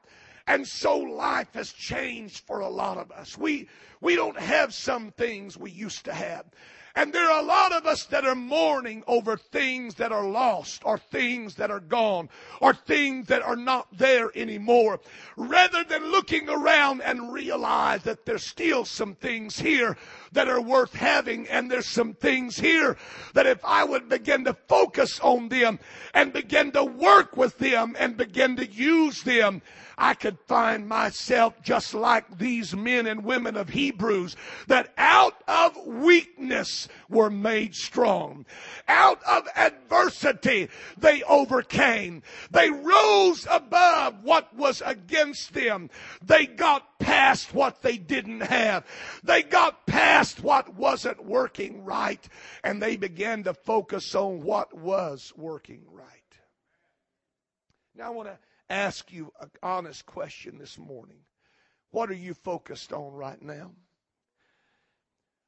And 0.46 0.66
so 0.66 0.96
life 0.98 1.48
has 1.54 1.72
changed 1.72 2.44
for 2.46 2.60
a 2.60 2.68
lot 2.68 2.98
of 2.98 3.12
us. 3.12 3.38
We, 3.38 3.68
we 4.00 4.16
don't 4.16 4.38
have 4.38 4.74
some 4.74 5.12
things 5.12 5.56
we 5.56 5.70
used 5.70 6.04
to 6.06 6.12
have. 6.12 6.46
And 6.96 7.12
there 7.12 7.30
are 7.30 7.40
a 7.40 7.46
lot 7.46 7.72
of 7.72 7.86
us 7.86 8.04
that 8.06 8.24
are 8.24 8.34
mourning 8.34 9.04
over 9.06 9.36
things 9.36 9.94
that 9.96 10.10
are 10.10 10.26
lost 10.26 10.82
or 10.84 10.98
things 10.98 11.54
that 11.56 11.70
are 11.70 11.80
gone 11.80 12.28
or 12.60 12.74
things 12.74 13.28
that 13.28 13.42
are 13.42 13.56
not 13.56 13.86
there 13.96 14.30
anymore. 14.34 15.00
Rather 15.36 15.84
than 15.84 16.10
looking 16.10 16.48
around 16.48 17.02
and 17.02 17.32
realize 17.32 18.02
that 18.02 18.26
there's 18.26 18.44
still 18.44 18.84
some 18.84 19.14
things 19.14 19.58
here 19.58 19.96
that 20.32 20.48
are 20.48 20.60
worth 20.60 20.94
having 20.94 21.48
and 21.48 21.70
there's 21.70 21.86
some 21.86 22.14
things 22.14 22.58
here 22.58 22.96
that 23.34 23.46
if 23.46 23.64
I 23.64 23.84
would 23.84 24.08
begin 24.08 24.44
to 24.44 24.54
focus 24.54 25.20
on 25.20 25.48
them 25.48 25.78
and 26.12 26.32
begin 26.32 26.72
to 26.72 26.84
work 26.84 27.36
with 27.36 27.56
them 27.58 27.94
and 27.98 28.16
begin 28.16 28.56
to 28.56 28.66
use 28.66 29.22
them, 29.22 29.62
I 30.00 30.14
could 30.14 30.38
find 30.48 30.88
myself 30.88 31.60
just 31.62 31.92
like 31.92 32.38
these 32.38 32.74
men 32.74 33.06
and 33.06 33.22
women 33.22 33.54
of 33.54 33.68
Hebrews 33.68 34.34
that 34.66 34.94
out 34.96 35.34
of 35.46 35.76
weakness 35.86 36.88
were 37.10 37.28
made 37.28 37.74
strong. 37.74 38.46
Out 38.88 39.22
of 39.24 39.46
adversity 39.54 40.70
they 40.96 41.22
overcame. 41.24 42.22
They 42.50 42.70
rose 42.70 43.46
above 43.50 44.24
what 44.24 44.56
was 44.56 44.82
against 44.86 45.52
them. 45.52 45.90
They 46.24 46.46
got 46.46 46.98
past 46.98 47.52
what 47.52 47.82
they 47.82 47.98
didn't 47.98 48.40
have. 48.40 48.86
They 49.22 49.42
got 49.42 49.86
past 49.86 50.42
what 50.42 50.74
wasn't 50.76 51.26
working 51.26 51.84
right 51.84 52.26
and 52.64 52.82
they 52.82 52.96
began 52.96 53.42
to 53.42 53.52
focus 53.52 54.14
on 54.14 54.40
what 54.40 54.72
was 54.72 55.30
working 55.36 55.82
right. 55.92 56.06
Now 57.94 58.06
I 58.06 58.10
want 58.10 58.28
to 58.28 58.38
ask 58.70 59.12
you 59.12 59.32
an 59.40 59.50
honest 59.62 60.06
question 60.06 60.58
this 60.58 60.78
morning. 60.78 61.18
What 61.90 62.08
are 62.08 62.14
you 62.14 62.34
focused 62.34 62.92
on 62.92 63.12
right 63.12 63.42
now? 63.42 63.72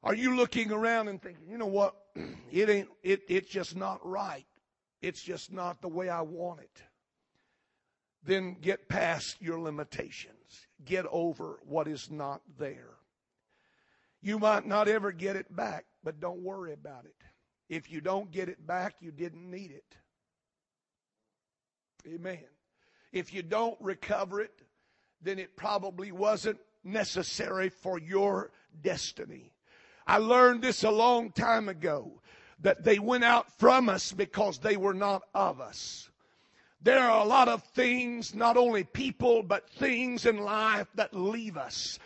Are 0.03 0.13
you 0.13 0.35
looking 0.35 0.71
around 0.71 1.07
and 1.07 1.21
thinking, 1.21 1.47
you 1.49 1.57
know 1.57 1.65
what? 1.65 1.95
It 2.51 2.69
ain't 2.69 2.89
it 3.01 3.23
it's 3.29 3.49
just 3.49 3.75
not 3.75 4.05
right. 4.05 4.45
It's 5.01 5.23
just 5.23 5.51
not 5.51 5.81
the 5.81 5.87
way 5.87 6.07
I 6.07 6.21
want 6.21 6.59
it. 6.59 6.83
Then 8.23 8.57
get 8.61 8.87
past 8.87 9.41
your 9.41 9.59
limitations. 9.59 10.67
Get 10.85 11.07
over 11.07 11.59
what 11.65 11.87
is 11.87 12.11
not 12.11 12.41
there. 12.59 12.93
You 14.21 14.37
might 14.37 14.67
not 14.67 14.87
ever 14.87 15.11
get 15.11 15.35
it 15.35 15.53
back, 15.53 15.85
but 16.03 16.19
don't 16.19 16.43
worry 16.43 16.73
about 16.73 17.05
it. 17.05 17.15
If 17.69 17.91
you 17.91 18.01
don't 18.01 18.31
get 18.31 18.49
it 18.49 18.65
back, 18.67 18.97
you 18.99 19.11
didn't 19.11 19.49
need 19.49 19.71
it. 19.71 19.95
Amen. 22.07 22.52
If 23.13 23.33
you 23.33 23.43
don't 23.43 23.77
recover 23.79 24.41
it, 24.41 24.63
then 25.21 25.39
it 25.39 25.55
probably 25.55 26.11
wasn't 26.11 26.59
necessary 26.83 27.69
for 27.69 27.99
your 27.99 28.51
destiny. 28.81 29.53
I 30.05 30.17
learned 30.17 30.61
this 30.61 30.83
a 30.83 30.91
long 30.91 31.31
time 31.31 31.69
ago 31.69 32.19
that 32.59 32.83
they 32.83 32.99
went 32.99 33.23
out 33.23 33.51
from 33.59 33.87
us 33.87 34.11
because 34.11 34.57
they 34.57 34.75
were 34.75 34.93
not 34.93 35.21
of 35.33 35.61
us. 35.61 36.09
There 36.81 36.99
are 36.99 37.21
a 37.23 37.27
lot 37.27 37.47
of 37.47 37.63
things, 37.63 38.35
not 38.35 38.57
only 38.57 38.83
people, 38.83 39.43
but 39.43 39.69
things 39.69 40.25
in 40.25 40.39
life 40.39 40.87
that 40.95 41.13
leave 41.13 41.55
us 41.55 41.99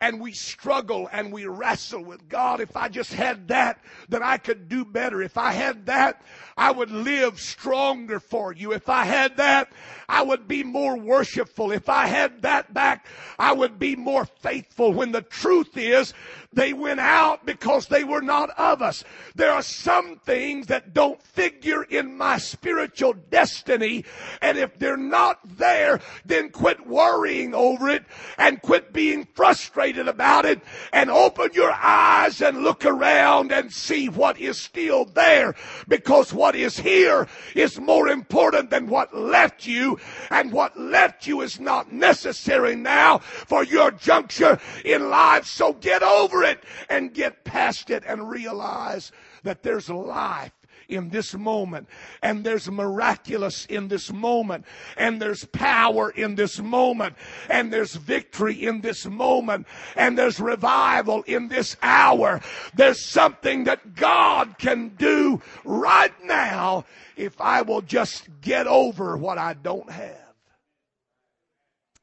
and 0.00 0.18
we 0.18 0.32
struggle 0.32 1.08
and 1.12 1.32
we 1.32 1.46
wrestle 1.46 2.02
with 2.02 2.28
God. 2.28 2.60
If 2.60 2.76
I 2.76 2.88
just 2.88 3.12
had 3.12 3.48
that, 3.48 3.80
then 4.08 4.22
I 4.22 4.38
could 4.38 4.68
do 4.68 4.84
better. 4.84 5.20
If 5.20 5.36
I 5.36 5.52
had 5.52 5.86
that, 5.86 6.22
I 6.56 6.70
would 6.70 6.90
live 6.90 7.38
stronger 7.38 8.18
for 8.18 8.52
you. 8.52 8.72
If 8.72 8.88
I 8.88 9.04
had 9.04 9.36
that, 9.36 9.70
I 10.08 10.22
would 10.22 10.48
be 10.48 10.64
more 10.64 10.96
worshipful. 10.96 11.70
If 11.70 11.88
I 11.88 12.06
had 12.06 12.42
that 12.42 12.72
back, 12.72 13.06
I 13.38 13.52
would 13.52 13.78
be 13.78 13.94
more 13.94 14.24
faithful. 14.24 14.92
When 14.92 15.12
the 15.12 15.22
truth 15.22 15.76
is, 15.76 16.14
they 16.52 16.72
went 16.72 16.98
out 16.98 17.46
because 17.46 17.86
they 17.86 18.02
were 18.02 18.22
not 18.22 18.50
of 18.58 18.82
us. 18.82 19.04
There 19.36 19.52
are 19.52 19.62
some 19.62 20.16
things 20.16 20.66
that 20.66 20.92
don't 20.92 21.22
figure 21.22 21.84
in 21.84 22.16
my 22.16 22.38
spiritual 22.38 23.12
destiny. 23.12 24.04
And 24.42 24.58
if 24.58 24.76
they're 24.78 24.96
not 24.96 25.38
there, 25.56 26.00
then 26.24 26.50
quit 26.50 26.84
worrying 26.86 27.54
over 27.54 27.88
it 27.88 28.04
and 28.36 28.60
quit 28.62 28.92
being 28.92 29.28
frustrated 29.34 30.08
about 30.08 30.44
it 30.44 30.60
and 30.92 31.08
open 31.08 31.50
your 31.52 31.72
eyes 31.72 32.42
and 32.42 32.64
look 32.64 32.84
around 32.84 33.52
and 33.52 33.72
see 33.72 34.08
what 34.08 34.40
is 34.40 34.58
still 34.58 35.04
there 35.04 35.54
because 35.86 36.32
what 36.32 36.56
is 36.56 36.78
here 36.78 37.28
is 37.54 37.78
more 37.78 38.08
important 38.08 38.70
than 38.70 38.88
what 38.88 39.14
left 39.14 39.66
you 39.66 39.98
and 40.30 40.50
what 40.52 40.76
left 40.78 41.28
you 41.28 41.42
is 41.42 41.60
not 41.60 41.92
necessary 41.92 42.74
now 42.74 43.18
for 43.18 43.62
your 43.62 43.92
juncture 43.92 44.58
in 44.84 45.10
life. 45.10 45.46
So 45.46 45.74
get 45.74 46.02
over 46.40 46.50
it 46.50 46.64
and 46.88 47.14
get 47.14 47.44
past 47.44 47.90
it 47.90 48.04
and 48.06 48.28
realize 48.28 49.12
that 49.42 49.62
there's 49.62 49.88
life 49.88 50.52
in 50.88 51.08
this 51.10 51.34
moment, 51.34 51.88
and 52.20 52.42
there's 52.42 52.68
miraculous 52.68 53.64
in 53.66 53.86
this 53.86 54.12
moment, 54.12 54.64
and 54.96 55.22
there's 55.22 55.44
power 55.44 56.10
in 56.10 56.34
this 56.34 56.58
moment, 56.58 57.14
and 57.48 57.72
there's 57.72 57.94
victory 57.94 58.66
in 58.66 58.80
this 58.80 59.06
moment, 59.06 59.68
and 59.94 60.18
there's 60.18 60.40
revival 60.40 61.22
in 61.28 61.46
this 61.46 61.76
hour. 61.80 62.40
There's 62.74 63.04
something 63.04 63.64
that 63.64 63.94
God 63.94 64.58
can 64.58 64.88
do 64.96 65.40
right 65.64 66.12
now 66.24 66.86
if 67.16 67.40
I 67.40 67.62
will 67.62 67.82
just 67.82 68.28
get 68.40 68.66
over 68.66 69.16
what 69.16 69.38
I 69.38 69.54
don't 69.54 69.90
have. 69.90 70.34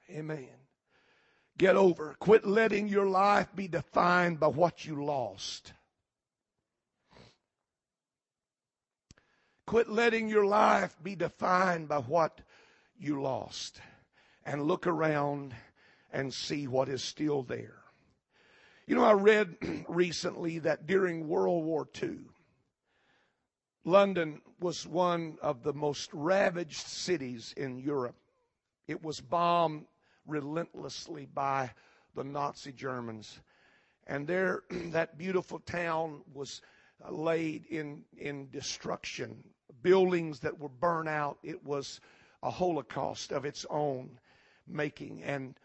Amen. 0.10 0.57
Get 1.58 1.76
over. 1.76 2.16
Quit 2.20 2.46
letting 2.46 2.88
your 2.88 3.08
life 3.08 3.48
be 3.56 3.68
defined 3.68 4.40
by 4.40 4.48
what 4.48 4.86
you 4.86 5.04
lost. 5.04 5.74
Quit 9.66 9.90
letting 9.90 10.30
your 10.30 10.46
life 10.46 10.96
be 11.02 11.16
defined 11.16 11.88
by 11.88 11.98
what 11.98 12.42
you 13.00 13.22
lost. 13.22 13.82
And 14.46 14.64
look 14.64 14.88
around 14.88 15.56
and 16.14 16.34
see 16.34 16.68
what 16.68 16.90
is 16.90 17.04
still 17.04 17.44
there. 17.44 17.82
You 18.86 18.96
know, 18.96 19.04
I 19.04 19.14
read 19.14 19.58
recently 19.90 20.60
that 20.60 20.86
during 20.86 21.28
World 21.28 21.66
War 21.66 21.88
II, 22.02 22.20
London 23.84 24.42
was 24.60 24.86
one 24.86 25.38
of 25.42 25.64
the 25.64 25.74
most 25.74 26.10
ravaged 26.14 26.88
cities 26.88 27.54
in 27.58 27.78
Europe. 27.78 28.16
It 28.88 29.04
was 29.04 29.20
bombed 29.20 29.86
relentlessly 30.28 31.28
by 31.34 31.72
the 32.16 32.24
Nazi 32.24 32.72
Germans. 32.72 33.40
And 34.06 34.28
there, 34.28 34.64
that 34.92 35.18
beautiful 35.18 35.60
town 35.60 36.22
was 36.34 36.62
laid 37.10 37.66
in, 37.66 38.04
in 38.18 38.50
destruction 38.50 39.44
buildings 39.82 40.40
that 40.40 40.60
were 40.60 40.70
burned 40.70 41.10
out. 41.10 41.38
It 41.44 41.64
was 41.64 42.00
a 42.44 42.50
holocaust 42.50 43.32
of 43.32 43.46
its 43.46 43.66
own 43.70 44.20
making. 44.68 45.24
And 45.24 45.56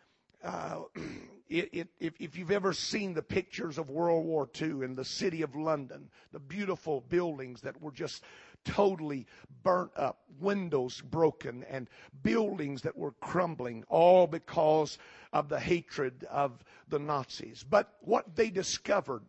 uh, 0.44 0.82
it, 1.48 1.68
it, 1.72 1.88
if, 2.00 2.14
if 2.20 2.36
you've 2.36 2.50
ever 2.50 2.72
seen 2.72 3.14
the 3.14 3.22
pictures 3.22 3.78
of 3.78 3.90
World 3.90 4.24
War 4.24 4.48
II 4.60 4.82
in 4.82 4.94
the 4.94 5.04
city 5.04 5.42
of 5.42 5.54
London, 5.54 6.08
the 6.32 6.38
beautiful 6.38 7.00
buildings 7.08 7.60
that 7.62 7.80
were 7.80 7.92
just 7.92 8.22
totally 8.64 9.26
burnt 9.62 9.92
up, 9.96 10.18
windows 10.40 11.00
broken, 11.00 11.64
and 11.70 11.88
buildings 12.22 12.82
that 12.82 12.96
were 12.96 13.12
crumbling, 13.20 13.84
all 13.88 14.26
because 14.26 14.98
of 15.32 15.48
the 15.48 15.60
hatred 15.60 16.24
of 16.30 16.64
the 16.88 16.98
Nazis. 16.98 17.64
But 17.68 17.92
what 18.00 18.36
they 18.36 18.50
discovered 18.50 19.22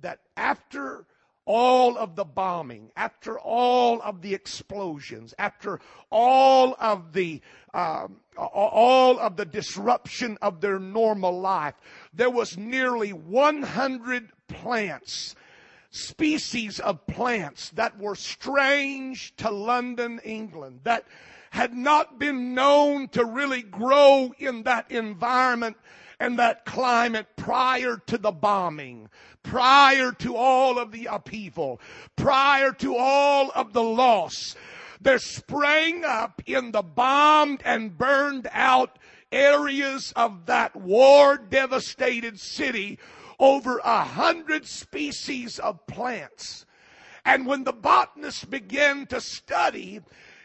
that 0.00 0.20
after 0.36 1.06
all 1.44 1.98
of 1.98 2.14
the 2.14 2.24
bombing, 2.24 2.90
after 2.96 3.38
all 3.38 4.00
of 4.02 4.22
the 4.22 4.34
explosions, 4.34 5.34
after 5.38 5.80
all 6.10 6.76
of 6.78 7.12
the 7.12 7.40
um, 7.74 8.20
all 8.36 9.18
of 9.18 9.36
the 9.36 9.44
disruption 9.44 10.38
of 10.40 10.60
their 10.60 10.78
normal 10.78 11.40
life, 11.40 11.74
there 12.14 12.30
was 12.30 12.56
nearly 12.56 13.12
100 13.12 14.28
plants, 14.48 15.34
species 15.92 16.80
of 16.80 17.06
plants 17.06 17.68
that 17.70 17.98
were 17.98 18.16
strange 18.16 19.36
to 19.36 19.50
London, 19.50 20.18
England, 20.24 20.80
that 20.84 21.06
had 21.50 21.74
not 21.74 22.18
been 22.18 22.54
known 22.54 23.06
to 23.08 23.24
really 23.24 23.62
grow 23.62 24.32
in 24.38 24.62
that 24.62 24.90
environment 24.90 25.76
and 26.18 26.38
that 26.38 26.64
climate 26.64 27.26
prior 27.36 27.98
to 28.06 28.16
the 28.16 28.32
bombing, 28.32 29.08
prior 29.42 30.12
to 30.12 30.34
all 30.34 30.78
of 30.78 30.92
the 30.92 31.06
upheaval, 31.06 31.78
prior 32.16 32.72
to 32.72 32.96
all 32.96 33.50
of 33.54 33.74
the 33.74 33.82
loss. 33.82 34.56
There 35.00 35.18
sprang 35.18 36.04
up 36.04 36.40
in 36.46 36.72
the 36.72 36.82
bombed 36.82 37.60
and 37.64 37.98
burned 37.98 38.48
out 38.52 38.98
areas 39.30 40.12
of 40.16 40.46
that 40.46 40.74
war 40.74 41.36
devastated 41.36 42.38
city 42.38 42.98
over 43.42 43.78
a 43.78 44.04
hundred 44.04 44.66
species 44.66 45.58
of 45.58 45.84
plants. 45.88 46.64
And 47.24 47.44
when 47.44 47.64
the 47.64 47.72
botanists 47.72 48.44
began 48.44 49.06
to 49.06 49.20
study, 49.20 50.00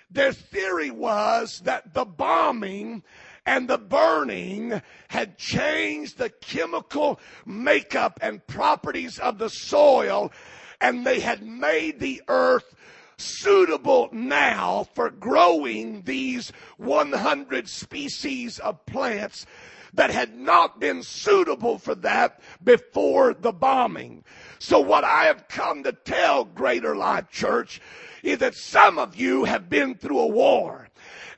their 0.10 0.34
theory 0.34 0.90
was 0.90 1.62
that 1.64 1.94
the 1.94 2.06
bombing 2.06 3.04
and 3.46 3.68
the 3.68 3.78
burning 3.78 4.82
had 5.10 5.38
changed 5.38 6.18
the 6.18 6.30
chemical 6.30 7.20
makeup 7.46 8.18
and 8.22 8.46
properties 8.48 9.20
of 9.20 9.38
the 9.38 9.50
soil 9.50 10.32
and 10.82 11.06
they 11.06 11.20
had 11.20 11.44
made 11.46 12.00
the 12.00 12.22
earth 12.28 12.76
suitable 13.18 14.10
now 14.12 14.88
for 14.94 15.10
growing 15.10 16.02
these 16.04 16.52
100 16.78 17.68
species 17.68 18.60
of 18.60 18.86
plants 18.86 19.46
that 19.98 20.12
had 20.12 20.38
not 20.38 20.80
been 20.80 21.04
suitable 21.04 21.78
for 21.78 21.96
that 21.96 22.40
before 22.64 23.34
the 23.34 23.52
bombing. 23.52 24.24
So 24.60 24.80
what 24.80 25.04
I 25.04 25.26
have 25.26 25.48
come 25.48 25.84
to 25.84 25.92
tell 25.92 26.46
Greater 26.46 26.96
Life 26.96 27.30
Church 27.32 27.82
is 28.24 28.38
that 28.40 28.56
some 28.56 29.00
of 29.00 29.16
you 29.16 29.44
have 29.44 29.70
been 29.70 29.96
through 29.96 30.20
a 30.20 30.28
war 30.28 30.88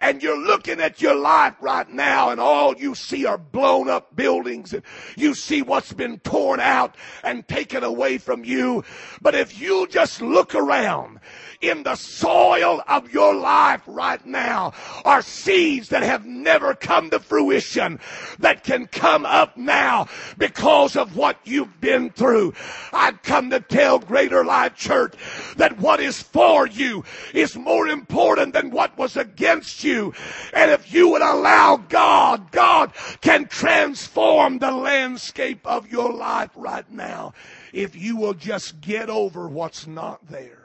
and 0.02 0.22
you're 0.22 0.39
looking 0.39 0.80
at 0.80 1.02
your 1.02 1.15
life 1.15 1.56
right 1.62 1.89
now 1.89 2.30
and 2.30 2.39
all 2.39 2.76
you 2.76 2.95
see 2.95 3.26
are 3.26 3.38
blown 3.38 3.89
up 3.89 4.15
buildings 4.15 4.74
and 4.74 4.84
you 5.15 5.34
see 5.34 5.62
what's 5.62 5.93
been 5.93 6.19
torn 6.19 6.60
out 6.60 6.95
and 7.24 7.48
taken 7.48 7.84
away 7.84 8.17
from 8.17 8.43
you. 8.43 8.84
But 9.22 9.36
if 9.36 9.60
you 9.60 9.88
just 9.88 10.22
look 10.22 10.56
around 10.56 11.19
in 11.62 11.84
the 11.84 11.95
soil 11.95 12.82
of 12.88 13.12
your 13.12 13.36
life 13.36 13.82
right 13.86 14.26
now 14.26 14.74
are 15.04 15.22
seeds 15.22 15.89
that 15.89 16.04
have 16.04 16.26
never 16.26 16.74
come 16.74 17.10
to 17.10 17.19
fruition 17.19 18.00
that 18.39 18.63
can 18.63 18.88
come 18.88 19.26
up 19.26 19.58
now 19.58 20.08
because 20.38 20.95
of 20.95 21.17
what 21.17 21.38
you've 21.43 21.82
been 21.82 22.10
through. 22.12 22.54
I've 22.93 23.22
come 23.24 23.50
to 23.50 23.60
tell 23.60 24.00
Greater 24.00 24.45
Life 24.45 24.76
Church 24.76 25.13
that 25.58 25.80
what 25.80 26.00
is 26.00 26.22
for 26.22 26.65
you 26.65 27.04
is 27.34 27.58
more 27.58 27.88
important 27.88 28.54
than 28.54 28.72
what 28.72 28.98
was 28.98 29.17
against 29.17 29.84
you. 29.84 30.13
And 30.54 30.72
if 30.72 30.93
you 30.93 31.10
would 31.10 31.22
allow 31.22 31.76
God, 31.76 32.52
God 32.52 32.93
can 33.19 33.48
transform 33.48 34.60
the 34.60 34.72
landscape 34.72 35.65
of 35.65 35.91
your 35.91 36.13
life 36.13 36.52
right 36.56 36.89
now 36.89 37.34
if 37.74 37.95
you 37.95 38.15
will 38.15 38.34
just 38.34 38.80
get 38.80 39.10
over 39.10 39.48
what's 39.48 39.86
not 39.86 40.26
there 40.28 40.59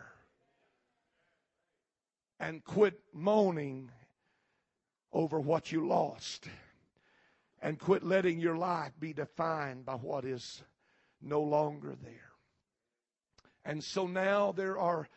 and 2.44 2.62
quit 2.62 3.00
moaning 3.14 3.90
over 5.14 5.40
what 5.40 5.72
you 5.72 5.86
lost 5.86 6.46
and 7.62 7.78
quit 7.78 8.02
letting 8.02 8.38
your 8.38 8.58
life 8.58 8.92
be 9.00 9.14
defined 9.14 9.86
by 9.86 9.94
what 9.94 10.26
is 10.26 10.62
no 11.22 11.40
longer 11.40 11.96
there. 12.02 12.32
And 13.64 13.82
so 13.82 14.06
now 14.06 14.52
there 14.52 14.78
are 14.78 15.08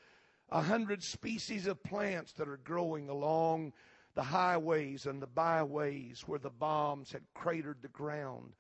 a 0.49 0.61
hundred 0.61 1.03
species 1.03 1.67
of 1.67 1.83
plants 1.83 2.31
that 2.33 2.47
are 2.47 2.61
growing 2.63 3.09
along 3.09 3.73
the 4.15 4.23
highways 4.23 5.05
and 5.05 5.21
the 5.21 5.27
byways 5.27 6.21
where 6.27 6.39
the 6.39 6.49
bombs 6.49 7.11
had 7.11 7.23
cratered 7.33 7.81
the 7.81 7.89
ground 7.89 8.53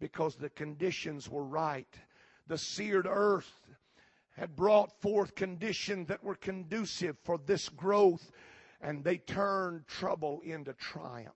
because 0.00 0.34
the 0.34 0.50
conditions 0.50 1.30
were 1.30 1.44
right. 1.44 1.94
The 2.48 2.58
seared 2.58 3.06
earth 3.08 3.52
had 4.38 4.54
brought 4.54 4.92
forth 5.00 5.34
conditions 5.34 6.06
that 6.08 6.22
were 6.22 6.36
conducive 6.36 7.16
for 7.24 7.38
this 7.38 7.68
growth, 7.68 8.30
and 8.80 9.02
they 9.02 9.18
turned 9.18 9.86
trouble 9.86 10.40
into 10.44 10.72
triumph. 10.74 11.34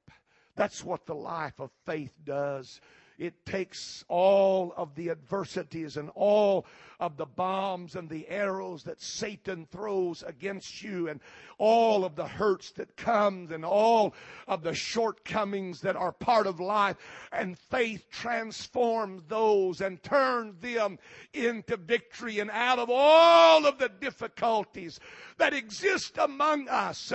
That's 0.55 0.85
what 0.85 1.07
the 1.07 1.15
life 1.15 1.59
of 1.59 1.71
faith 1.85 2.13
does. 2.25 2.81
It 3.19 3.47
takes 3.47 4.05
all 4.09 4.73
of 4.77 4.95
the 4.95 5.11
adversities 5.11 5.97
and 5.97 6.11
all 6.15 6.67
of 7.01 7.17
the 7.17 7.27
bombs 7.27 7.97
and 7.97 8.09
the 8.09 8.29
arrows 8.29 8.85
that 8.85 9.03
Satan 9.03 9.67
throws 9.73 10.23
against 10.23 10.83
you 10.83 11.09
and 11.09 11.21
all 11.59 12.05
of 12.05 12.15
the 12.15 12.27
hurts 12.27 12.71
that 12.73 12.97
comes 12.97 13.51
and 13.51 13.65
all 13.65 14.15
of 14.47 14.63
the 14.63 14.75
shortcomings 14.75 15.81
that 15.81 15.97
are 15.97 16.13
part 16.13 16.47
of 16.47 16.61
life. 16.61 16.97
And 17.33 17.59
faith 17.59 18.09
transforms 18.11 19.23
those 19.27 19.81
and 19.81 20.03
turns 20.03 20.61
them 20.61 20.99
into 21.33 21.77
victory. 21.77 22.39
And 22.39 22.51
out 22.51 22.79
of 22.79 22.89
all 22.91 23.67
of 23.67 23.79
the 23.79 23.89
difficulties 23.89 25.01
that 25.39 25.53
exist 25.53 26.19
among 26.19 26.69
us 26.69 27.13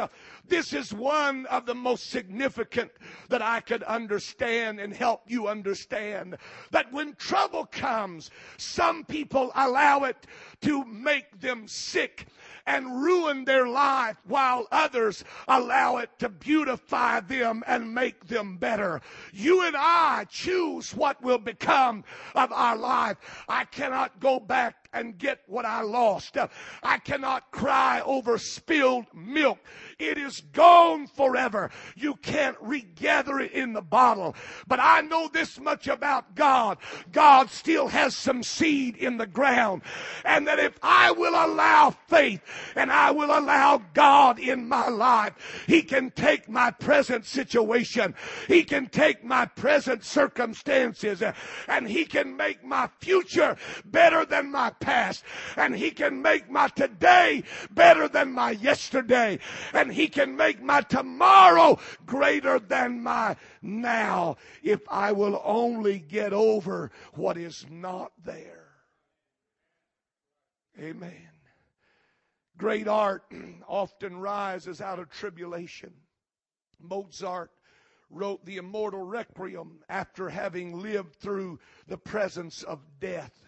this 0.48 0.74
is 0.74 0.94
one 0.94 1.46
of 1.48 1.66
the 1.66 1.76
most 1.76 2.10
significant 2.10 2.92
that 3.30 3.42
I 3.42 3.60
could 3.60 3.84
understand 3.84 4.80
and 4.80 4.94
help 4.94 5.24
you 5.28 5.48
understand 5.48 6.38
that 6.72 6.92
when 6.92 7.16
trouble 7.16 7.66
comes 7.66 8.32
some 8.58 9.04
people 9.04 9.52
allow 9.56 10.04
it 10.04 10.28
to 10.62 10.86
make 10.86 11.40
them 11.40 11.68
sick 11.68 12.28
and 12.68 13.02
ruin 13.02 13.46
their 13.46 13.68
life 13.68 14.18
while 14.26 14.68
others 14.72 15.24
allow 15.48 15.98
it 15.98 16.10
to 16.20 16.30
beautify 16.30 17.22
them 17.22 17.64
and 17.66 17.94
make 17.94 18.28
them 18.28 18.58
better. 18.58 19.02
You 19.32 19.64
and 19.64 19.76
I 19.78 20.26
choose 20.30 20.94
what 20.94 21.22
will 21.24 21.38
become 21.38 22.04
of 22.36 22.52
our 22.52 22.76
life. 22.76 23.18
I 23.48 23.64
cannot 23.66 24.20
go 24.20 24.40
back 24.40 24.87
and 24.94 25.18
get 25.18 25.40
what 25.48 25.66
I 25.66 25.82
lost. 25.82 26.38
Uh, 26.38 26.48
I 26.84 26.98
cannot 26.98 27.52
cry 27.52 28.02
over 28.02 28.38
spilled 28.38 29.06
milk. 29.14 29.60
It 30.00 30.18
is 30.18 30.42
gone 30.54 31.08
forever. 31.08 31.72
You 31.96 32.16
can't 32.16 32.58
regather 32.62 33.40
it 33.40 33.52
in 33.52 33.74
the 33.74 33.82
bottle. 33.82 34.36
But 34.68 34.80
I 34.80 35.02
know 35.02 35.28
this 35.28 35.60
much 35.60 35.88
about 35.88 36.36
God. 36.36 36.78
God 37.12 37.50
still 37.50 37.88
has 37.88 38.16
some 38.16 38.44
seed 38.44 38.98
in 38.98 39.18
the 39.18 39.28
ground. 39.28 39.82
And 40.24 40.48
that 40.48 40.60
if 40.60 40.78
I 40.82 41.12
will 41.12 41.34
allow 41.34 41.92
faith 42.08 42.42
and 42.76 42.92
I 42.92 43.12
will 43.12 43.38
allow 43.38 43.82
God 43.94 44.40
in 44.40 44.68
my 44.68 44.88
life, 44.88 45.34
He 45.68 45.82
can 45.82 46.12
take 46.12 46.48
my 46.48 46.72
present 46.72 47.26
situation. 47.26 48.16
He 48.48 48.64
can 48.64 48.88
take 48.88 49.24
my 49.24 49.46
present 49.46 50.04
circumstances 50.04 51.24
and 51.68 51.88
He 51.88 52.06
can 52.06 52.36
make 52.38 52.64
my 52.64 52.90
future 53.00 53.58
better 53.86 54.26
than 54.26 54.52
my 54.52 54.70
past. 54.80 55.24
And 55.56 55.76
He 55.76 55.92
can 55.92 56.22
make 56.22 56.50
my 56.50 56.68
today 56.70 57.44
better 57.72 58.08
than 58.08 58.32
my 58.32 58.52
yesterday. 58.52 59.40
And 59.74 59.92
He 59.92 60.08
can 60.08 60.36
make 60.36 60.62
my 60.62 60.82
tomorrow 60.82 61.80
greater 62.06 62.60
than 62.60 63.04
my 63.04 63.36
now 63.62 64.38
if 64.64 64.82
I 64.90 65.12
will 65.12 65.42
only 65.44 66.00
get 66.00 66.34
over 66.34 66.92
what 67.14 67.38
is 67.38 67.66
not 67.70 68.12
there. 68.24 68.68
Amen. 70.80 71.30
Great 72.58 72.88
art 72.88 73.24
often 73.68 74.20
rises 74.20 74.82
out 74.82 75.00
of 75.00 75.10
tribulation. 75.10 75.94
Mozart 76.80 77.52
wrote 78.10 78.46
the 78.46 78.58
immortal 78.58 79.04
Requiem 79.04 79.80
after 79.90 80.30
having 80.30 80.80
lived 80.80 81.16
through 81.16 81.60
the 81.88 81.98
presence 81.98 82.64
of 82.64 82.80
death. 83.00 83.47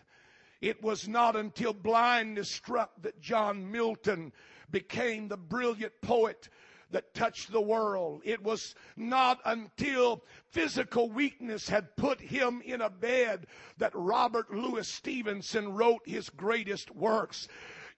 It 0.61 0.81
was 0.81 1.07
not 1.07 1.35
until 1.35 1.73
blindness 1.73 2.51
struck 2.51 2.91
that 3.01 3.21
John 3.21 3.71
Milton 3.71 4.33
became 4.69 5.27
the 5.27 5.37
brilliant 5.37 5.93
poet 6.01 6.49
that 6.91 7.13
touched 7.13 7.51
the 7.51 7.61
world. 7.61 8.21
It 8.25 8.43
was 8.43 8.75
not 8.97 9.39
until 9.45 10.23
physical 10.49 11.09
weakness 11.09 11.69
had 11.69 11.95
put 11.95 12.19
him 12.19 12.61
in 12.65 12.81
a 12.81 12.89
bed 12.89 13.47
that 13.77 13.91
Robert 13.93 14.51
Louis 14.53 14.87
Stevenson 14.87 15.73
wrote 15.73 16.01
his 16.05 16.29
greatest 16.29 16.91
works. 16.91 17.47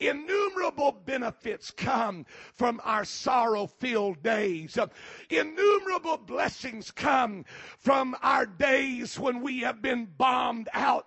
Innumerable 0.02 0.92
benefits 0.92 1.70
come 1.70 2.26
from 2.56 2.82
our 2.84 3.06
sorrow 3.06 3.68
filled 3.68 4.24
days. 4.24 4.78
Innumerable 5.30 6.18
blessings 6.18 6.90
come 6.90 7.46
from 7.78 8.18
our 8.24 8.48
days 8.48 9.20
when 9.20 9.42
we 9.42 9.60
have 9.60 9.80
been 9.80 10.06
bombed 10.18 10.70
out 10.74 11.06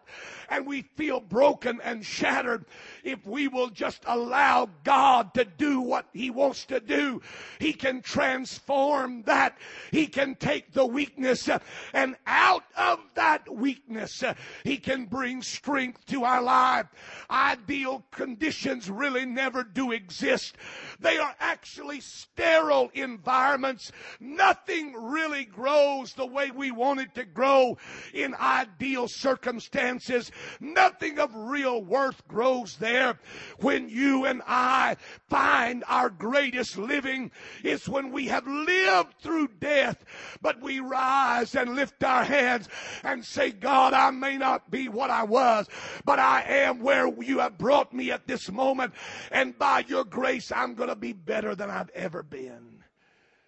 and 0.48 0.66
we 0.66 0.82
feel 0.82 1.20
broken 1.20 1.80
and 1.82 2.04
shattered. 2.04 2.64
If 3.02 3.26
we 3.26 3.48
will 3.48 3.70
just 3.70 4.02
allow 4.06 4.68
God 4.84 5.34
to 5.34 5.44
do 5.44 5.80
what 5.80 6.06
He 6.12 6.30
wants 6.30 6.64
to 6.66 6.80
do, 6.80 7.22
He 7.58 7.72
can 7.72 8.02
transform 8.02 9.22
that. 9.22 9.58
He 9.90 10.06
can 10.06 10.34
take 10.34 10.72
the 10.72 10.86
weakness 10.86 11.48
uh, 11.48 11.58
and 11.92 12.16
out 12.26 12.64
of 12.76 13.00
that 13.14 13.52
weakness, 13.52 14.22
uh, 14.22 14.34
He 14.64 14.76
can 14.76 15.06
bring 15.06 15.42
strength 15.42 16.04
to 16.06 16.24
our 16.24 16.42
life. 16.42 16.86
Ideal 17.30 18.04
conditions 18.10 18.90
really 18.90 19.26
never 19.26 19.62
do 19.64 19.92
exist. 19.92 20.56
They 21.00 21.18
are 21.18 21.34
actually 21.40 22.00
sterile 22.00 22.90
environments. 22.94 23.92
Nothing 24.20 24.94
really 24.94 25.44
grows 25.44 26.12
the 26.12 26.26
way 26.26 26.50
we 26.50 26.70
want 26.70 27.00
it 27.00 27.14
to 27.14 27.24
grow 27.24 27.78
in 28.12 28.34
ideal 28.34 29.08
circumstances. 29.08 30.30
Nothing 30.60 31.18
of 31.18 31.34
real 31.34 31.82
worth 31.82 32.26
grows 32.28 32.76
there. 32.76 33.18
When 33.58 33.88
you 33.88 34.24
and 34.24 34.42
I 34.46 34.96
find 35.28 35.84
our 35.88 36.10
greatest 36.10 36.78
living 36.78 37.30
is 37.62 37.88
when 37.88 38.12
we 38.12 38.26
have 38.28 38.46
lived 38.46 39.14
through 39.20 39.48
death, 39.60 40.04
but 40.40 40.60
we 40.60 40.80
rise 40.80 41.54
and 41.54 41.74
lift 41.74 42.02
our 42.04 42.24
hands 42.24 42.68
and 43.02 43.24
say, 43.24 43.50
God, 43.50 43.92
I 43.92 44.10
may 44.10 44.36
not 44.36 44.70
be 44.70 44.88
what 44.88 45.10
I 45.10 45.24
was, 45.24 45.66
but 46.04 46.18
I 46.18 46.42
am 46.42 46.80
where 46.80 47.08
you 47.22 47.38
have 47.38 47.58
brought 47.58 47.92
me 47.92 48.10
at 48.10 48.26
this 48.26 48.50
moment. 48.50 48.94
And 49.30 49.58
by 49.58 49.84
your 49.86 50.04
grace, 50.04 50.52
I'm 50.52 50.74
going 50.74 50.88
to 50.88 50.93
be 50.96 51.12
better 51.12 51.54
than 51.54 51.70
I've 51.70 51.90
ever 51.90 52.22
been. 52.22 52.84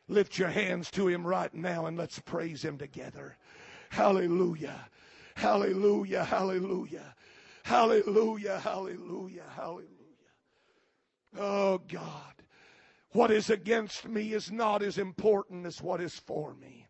Lift 0.08 0.38
your 0.38 0.48
hands 0.48 0.90
to 0.92 1.08
him 1.08 1.26
right 1.26 1.52
now 1.52 1.86
and 1.86 1.96
let's 1.96 2.18
praise 2.20 2.64
him 2.64 2.78
together. 2.78 3.36
Hallelujah. 3.90 4.88
Hallelujah. 5.34 6.24
Hallelujah. 6.24 7.14
Hallelujah. 7.64 8.60
Hallelujah. 8.60 9.44
Hallelujah. 9.54 9.88
Oh 11.36 11.78
God. 11.78 12.34
What 13.10 13.30
is 13.30 13.50
against 13.50 14.06
me 14.06 14.32
is 14.32 14.52
not 14.52 14.82
as 14.82 14.98
important 14.98 15.66
as 15.66 15.82
what 15.82 16.00
is 16.00 16.18
for 16.18 16.54
me. 16.54 16.86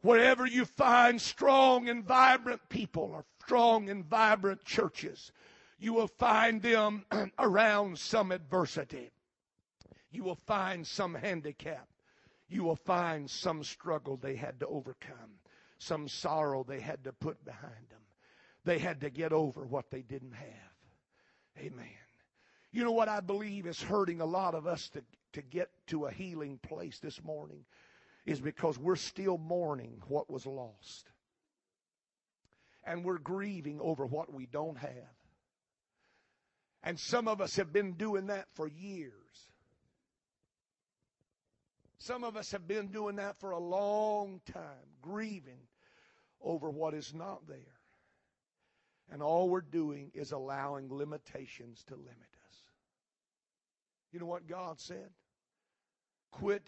Wherever 0.00 0.46
you 0.46 0.64
find 0.64 1.20
strong 1.20 1.88
and 1.88 2.04
vibrant 2.04 2.68
people 2.68 3.10
or 3.12 3.24
strong 3.44 3.88
and 3.88 4.04
vibrant 4.04 4.64
churches, 4.64 5.30
you 5.78 5.92
will 5.92 6.08
find 6.08 6.60
them 6.60 7.04
around 7.38 7.98
some 7.98 8.32
adversity. 8.32 9.11
You 10.12 10.24
will 10.24 10.38
find 10.46 10.86
some 10.86 11.14
handicap. 11.14 11.88
You 12.48 12.62
will 12.64 12.76
find 12.76 13.28
some 13.30 13.64
struggle 13.64 14.16
they 14.16 14.36
had 14.36 14.60
to 14.60 14.66
overcome, 14.66 15.40
some 15.78 16.06
sorrow 16.06 16.62
they 16.62 16.80
had 16.80 17.04
to 17.04 17.12
put 17.12 17.42
behind 17.44 17.88
them. 17.90 18.02
They 18.64 18.78
had 18.78 19.00
to 19.00 19.10
get 19.10 19.32
over 19.32 19.64
what 19.64 19.90
they 19.90 20.02
didn't 20.02 20.34
have. 20.34 21.58
Amen. 21.58 21.88
You 22.70 22.84
know 22.84 22.92
what 22.92 23.08
I 23.08 23.20
believe 23.20 23.66
is 23.66 23.82
hurting 23.82 24.20
a 24.20 24.26
lot 24.26 24.54
of 24.54 24.66
us 24.66 24.88
to, 24.90 25.02
to 25.32 25.42
get 25.42 25.70
to 25.88 26.04
a 26.04 26.12
healing 26.12 26.58
place 26.58 26.98
this 26.98 27.22
morning 27.24 27.64
is 28.26 28.40
because 28.40 28.78
we're 28.78 28.96
still 28.96 29.38
mourning 29.38 30.00
what 30.08 30.30
was 30.30 30.46
lost. 30.46 31.10
And 32.84 33.04
we're 33.04 33.18
grieving 33.18 33.80
over 33.80 34.04
what 34.04 34.32
we 34.32 34.46
don't 34.46 34.78
have. 34.78 35.16
And 36.82 36.98
some 36.98 37.28
of 37.28 37.40
us 37.40 37.56
have 37.56 37.72
been 37.72 37.92
doing 37.92 38.26
that 38.26 38.46
for 38.54 38.68
years. 38.68 39.51
Some 42.02 42.24
of 42.24 42.36
us 42.36 42.50
have 42.50 42.66
been 42.66 42.88
doing 42.88 43.14
that 43.16 43.38
for 43.38 43.52
a 43.52 43.60
long 43.60 44.40
time, 44.52 44.90
grieving 45.00 45.68
over 46.40 46.68
what 46.68 46.94
is 46.94 47.14
not 47.14 47.46
there. 47.46 47.78
And 49.12 49.22
all 49.22 49.48
we're 49.48 49.60
doing 49.60 50.10
is 50.12 50.32
allowing 50.32 50.92
limitations 50.92 51.84
to 51.86 51.94
limit 51.94 52.10
us. 52.48 52.56
You 54.10 54.18
know 54.18 54.26
what 54.26 54.48
God 54.48 54.80
said? 54.80 55.10
Quit 56.32 56.66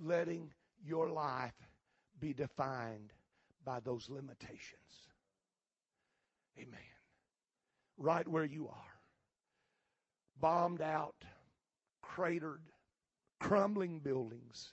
letting 0.00 0.52
your 0.86 1.10
life 1.10 1.68
be 2.20 2.32
defined 2.32 3.12
by 3.64 3.80
those 3.80 4.08
limitations. 4.08 5.08
Amen. 6.56 6.78
Right 7.98 8.28
where 8.28 8.44
you 8.44 8.68
are 8.68 9.00
bombed 10.40 10.80
out, 10.80 11.24
cratered, 12.02 12.62
crumbling 13.40 13.98
buildings, 13.98 14.68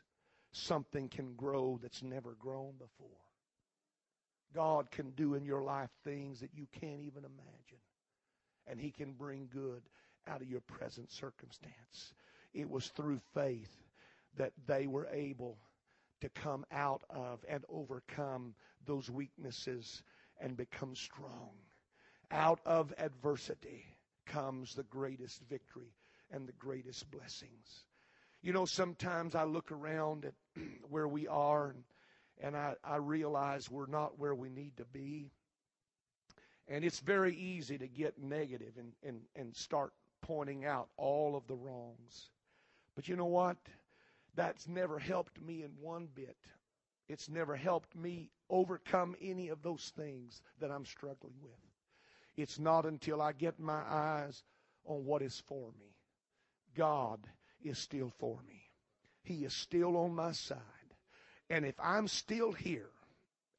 something 0.51 1.09
can 1.09 1.33
grow 1.35 1.79
that's 1.81 2.03
never 2.03 2.35
grown 2.39 2.73
before. 2.73 3.09
God 4.53 4.91
can 4.91 5.11
do 5.11 5.33
in 5.35 5.45
your 5.45 5.61
life 5.61 5.89
things 6.03 6.39
that 6.41 6.51
you 6.53 6.67
can't 6.79 7.01
even 7.01 7.23
imagine. 7.25 7.81
And 8.67 8.79
He 8.79 8.91
can 8.91 9.13
bring 9.13 9.49
good. 9.51 9.81
out 10.27 10.41
of 10.41 10.49
your 10.49 10.61
present 10.61 11.09
circumstance. 11.11 12.13
It 12.53 12.69
was 12.69 12.87
through 12.87 13.21
faith 13.33 13.71
that 14.37 14.51
they 14.67 14.87
were 14.87 15.07
able 15.11 15.57
to 16.21 16.29
come 16.29 16.65
out 16.71 17.01
of 17.09 17.45
and 17.47 17.63
overcome 17.69 18.53
those 18.85 19.09
weaknesses 19.09 20.03
and 20.41 20.57
become 20.57 20.95
strong. 20.95 21.51
Out 22.31 22.59
of 22.65 22.93
adversity 22.97 23.85
comes 24.25 24.75
the 24.75 24.83
greatest 24.83 25.41
victory 25.49 25.93
and 26.31 26.47
the 26.47 26.53
greatest 26.53 27.09
blessings. 27.09 27.85
You 28.41 28.53
know, 28.53 28.65
sometimes 28.65 29.35
I 29.35 29.43
look 29.43 29.71
around 29.71 30.25
at 30.25 30.33
where 30.89 31.07
we 31.07 31.27
are 31.27 31.69
and, 31.69 31.83
and 32.41 32.55
I, 32.55 32.75
I 32.83 32.97
realize 32.97 33.69
we're 33.69 33.87
not 33.87 34.19
where 34.19 34.35
we 34.35 34.49
need 34.49 34.77
to 34.77 34.85
be. 34.85 35.31
And 36.67 36.83
it's 36.83 36.99
very 36.99 37.35
easy 37.35 37.77
to 37.77 37.87
get 37.87 38.21
negative 38.21 38.73
and, 38.77 38.91
and, 39.03 39.21
and 39.35 39.55
start 39.55 39.93
pointing 40.21 40.65
out 40.65 40.89
all 40.97 41.35
of 41.35 41.47
the 41.47 41.55
wrongs. 41.55 42.29
But 42.95 43.07
you 43.07 43.15
know 43.15 43.25
what? 43.25 43.57
That's 44.35 44.67
never 44.67 44.99
helped 44.99 45.41
me 45.41 45.63
in 45.63 45.71
one 45.79 46.07
bit. 46.13 46.37
It's 47.07 47.29
never 47.29 47.55
helped 47.55 47.95
me 47.95 48.29
overcome 48.49 49.15
any 49.21 49.47
of 49.49 49.61
those 49.63 49.91
things 49.95 50.41
that 50.59 50.71
I'm 50.71 50.85
struggling 50.85 51.35
with. 51.41 51.53
It's 52.35 52.59
not 52.59 52.85
until 52.85 53.21
I 53.21 53.31
get 53.31 53.59
my 53.59 53.81
eyes 53.87 54.43
on 54.85 55.05
what 55.05 55.21
is 55.21 55.41
for 55.47 55.71
me. 55.79 55.95
God 56.75 57.19
is 57.63 57.77
still 57.77 58.11
for 58.19 58.39
me. 58.47 58.61
He 59.23 59.45
is 59.45 59.53
still 59.53 59.97
on 59.97 60.15
my 60.15 60.31
side. 60.31 60.59
And 61.49 61.65
if 61.65 61.75
I'm 61.79 62.07
still 62.07 62.51
here 62.51 62.89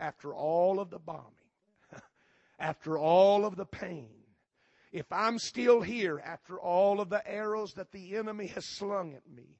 after 0.00 0.34
all 0.34 0.80
of 0.80 0.90
the 0.90 0.98
bombing, 0.98 1.24
after 2.58 2.98
all 2.98 3.44
of 3.44 3.56
the 3.56 3.66
pain, 3.66 4.10
if 4.92 5.10
I'm 5.12 5.38
still 5.38 5.82
here 5.82 6.20
after 6.24 6.58
all 6.58 7.00
of 7.00 7.10
the 7.10 7.26
arrows 7.26 7.74
that 7.74 7.92
the 7.92 8.16
enemy 8.16 8.46
has 8.48 8.64
slung 8.64 9.14
at 9.14 9.28
me, 9.28 9.58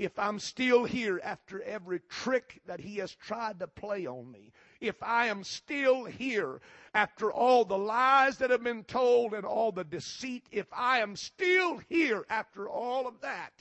if 0.00 0.18
I'm 0.18 0.38
still 0.38 0.84
here 0.84 1.20
after 1.22 1.60
every 1.62 2.00
trick 2.08 2.62
that 2.66 2.80
he 2.80 2.96
has 2.96 3.14
tried 3.14 3.60
to 3.60 3.66
play 3.66 4.06
on 4.06 4.32
me, 4.32 4.50
if 4.80 5.02
I 5.02 5.26
am 5.26 5.44
still 5.44 6.06
here 6.06 6.62
after 6.94 7.30
all 7.30 7.66
the 7.66 7.76
lies 7.76 8.38
that 8.38 8.48
have 8.48 8.64
been 8.64 8.84
told 8.84 9.34
and 9.34 9.44
all 9.44 9.72
the 9.72 9.84
deceit, 9.84 10.46
if 10.50 10.66
I 10.72 11.00
am 11.00 11.16
still 11.16 11.82
here 11.90 12.24
after 12.30 12.66
all 12.66 13.06
of 13.06 13.20
that, 13.20 13.52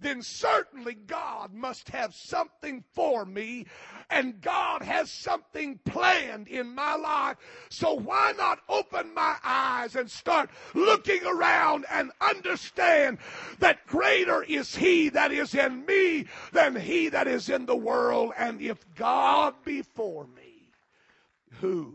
then 0.00 0.22
certainly 0.22 0.94
God 0.94 1.52
must 1.52 1.90
have 1.90 2.14
something 2.14 2.84
for 2.94 3.26
me 3.26 3.66
and 4.12 4.40
God 4.40 4.82
has 4.82 5.10
something 5.10 5.80
planned 5.86 6.46
in 6.46 6.74
my 6.74 6.94
life. 6.94 7.38
So 7.70 7.94
why 7.94 8.34
not 8.36 8.60
open 8.68 9.14
my 9.14 9.36
eyes 9.42 9.96
and 9.96 10.10
start 10.10 10.50
looking 10.74 11.24
around 11.24 11.86
and 11.90 12.12
understand 12.20 13.18
that 13.58 13.86
greater 13.86 14.42
is 14.42 14.76
He 14.76 15.08
that 15.08 15.32
is 15.32 15.54
in 15.54 15.86
me 15.86 16.26
than 16.52 16.76
He 16.76 17.08
that 17.08 17.26
is 17.26 17.48
in 17.48 17.64
the 17.64 17.76
world. 17.76 18.32
And 18.36 18.60
if 18.60 18.84
God 18.94 19.54
be 19.64 19.80
for 19.80 20.26
me, 20.26 20.70
who 21.60 21.94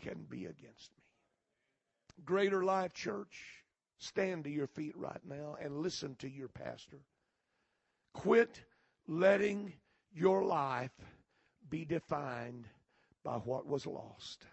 can 0.00 0.24
be 0.28 0.46
against 0.46 0.90
me? 0.96 2.24
Greater 2.24 2.64
Life 2.64 2.94
Church, 2.94 3.42
stand 3.98 4.44
to 4.44 4.50
your 4.50 4.68
feet 4.68 4.96
right 4.96 5.20
now 5.28 5.56
and 5.60 5.78
listen 5.78 6.16
to 6.20 6.28
your 6.28 6.48
pastor. 6.48 7.00
Quit 8.14 8.60
letting 9.06 9.74
your 10.14 10.44
life 10.44 10.92
be 11.70 11.84
defined 11.84 12.66
by 13.24 13.36
what 13.36 13.66
was 13.66 13.86
lost. 13.86 14.44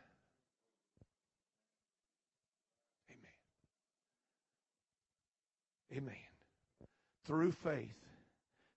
Amen. 5.92 6.04
Amen. 6.04 6.16
Through 7.26 7.52
faith, 7.52 7.96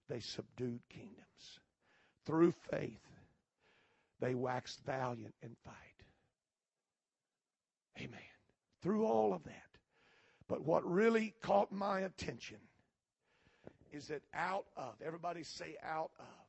they 0.09 0.21
subdued 0.21 0.81
kingdoms. 0.91 1.61
Through 2.27 2.53
faith, 2.71 3.01
they 4.21 4.35
waxed 4.35 4.81
valiant 4.85 5.35
in 5.43 5.57
fight. 5.65 5.75
Amen. 7.99 8.21
Through 8.83 9.07
all 9.07 9.33
of 9.35 9.45
that. 9.45 9.63
But 10.49 10.65
what 10.65 10.85
really 10.85 11.35
caught 11.43 11.73
my 11.73 12.01
attention 12.01 12.59
is 13.93 14.09
that 14.09 14.23
out 14.35 14.67
of, 14.77 14.95
everybody 15.05 15.45
say 15.45 15.77
out 15.85 16.11
of, 16.19 16.42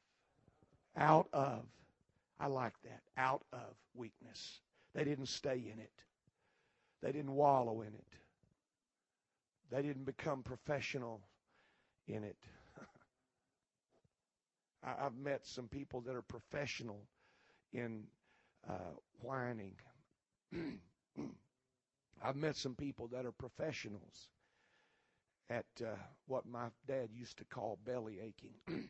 out 0.97 1.27
of, 1.33 1.65
I 2.39 2.47
like 2.47 2.73
that, 2.83 3.01
out 3.17 3.43
of 3.51 3.75
weakness. 3.93 4.59
They 4.93 5.03
didn't 5.03 5.27
stay 5.27 5.69
in 5.71 5.79
it, 5.79 5.91
they 7.01 7.11
didn't 7.11 7.33
wallow 7.33 7.81
in 7.81 7.93
it, 7.93 8.17
they 9.71 9.81
didn't 9.81 10.05
become 10.05 10.43
professional 10.43 11.21
in 12.07 12.23
it. 12.23 12.37
I've 14.83 15.17
met 15.17 15.45
some 15.45 15.67
people 15.67 16.01
that 16.01 16.15
are 16.15 16.21
professional 16.21 17.01
in 17.71 18.03
uh, 18.69 18.93
whining. 19.21 19.73
I've 22.23 22.35
met 22.35 22.55
some 22.55 22.75
people 22.75 23.07
that 23.07 23.25
are 23.25 23.31
professionals 23.31 24.27
at 25.49 25.65
uh, 25.81 25.95
what 26.27 26.45
my 26.45 26.67
dad 26.87 27.09
used 27.13 27.37
to 27.37 27.45
call 27.45 27.79
belly 27.85 28.19
aching. 28.21 28.53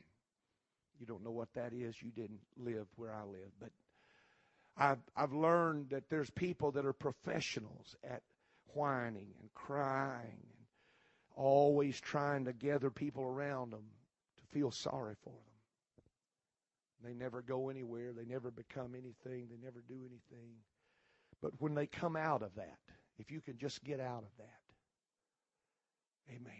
you 1.03 1.07
don't 1.07 1.23
know 1.23 1.31
what 1.31 1.53
that 1.55 1.73
is. 1.73 2.01
You 2.01 2.11
didn't 2.11 2.39
live 2.57 2.87
where 2.95 3.13
I 3.13 3.25
live, 3.25 3.51
but 3.59 3.71
I've 4.77 5.01
I've 5.17 5.33
learned 5.33 5.89
that 5.89 6.09
there's 6.09 6.29
people 6.29 6.71
that 6.71 6.85
are 6.85 6.93
professionals 6.93 7.93
at 8.09 8.21
whining 8.73 9.33
and 9.41 9.53
crying 9.53 10.21
and 10.21 10.65
always 11.35 11.99
trying 11.99 12.45
to 12.45 12.53
gather 12.53 12.89
people 12.89 13.25
around 13.25 13.73
them 13.73 13.83
to 14.37 14.57
feel 14.57 14.71
sorry 14.71 15.15
for 15.25 15.31
them. 15.31 15.43
They 17.03 17.13
never 17.13 17.41
go 17.41 17.69
anywhere. 17.69 18.13
They 18.13 18.23
never 18.23 18.49
become 18.49 18.93
anything. 18.95 19.49
They 19.49 19.57
never 19.61 19.83
do 19.89 19.99
anything. 20.05 20.53
But 21.41 21.51
when 21.59 21.75
they 21.75 21.85
come 21.85 22.15
out 22.15 22.43
of 22.43 22.55
that, 22.55 22.79
if 23.19 23.29
you 23.29 23.41
can 23.41 23.57
just 23.57 23.83
get 23.83 23.99
out 23.99 24.23
of 24.23 24.37
that, 24.37 24.63
Amen. 26.29 26.53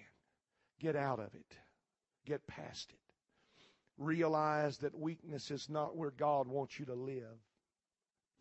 Get 0.82 0.98
out 0.98 1.20
of 1.20 1.34
it. 1.34 1.58
Get 2.26 2.46
past 2.46 2.92
it. 2.92 3.13
Realize 3.98 4.78
that 4.80 4.98
weakness 4.98 5.52
is 5.52 5.70
not 5.70 5.96
where 5.96 6.12
God 6.12 6.48
wants 6.48 6.80
you 6.80 6.86
to 6.86 6.96
live. 6.96 7.38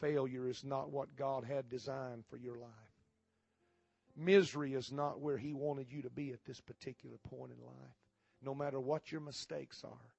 Failure 0.01 0.49
is 0.49 0.65
not 0.65 0.91
what 0.91 1.15
God 1.17 1.45
had 1.45 1.69
designed 1.69 2.25
for 2.29 2.37
your 2.37 2.57
life. 2.57 2.71
Misery 4.17 4.75
is 4.75 4.93
not 4.93 5.21
where 5.21 5.39
He 5.39 5.53
wanted 5.53 5.91
you 5.91 6.03
to 6.03 6.11
be 6.11 6.33
at 6.33 6.45
this 6.45 6.61
particular 6.61 7.17
point 7.31 7.53
in 7.53 7.65
life. 7.65 7.97
No 8.43 8.55
matter 8.55 8.81
what 8.81 9.13
your 9.13 9.21
mistakes 9.21 9.83
are, 9.85 10.15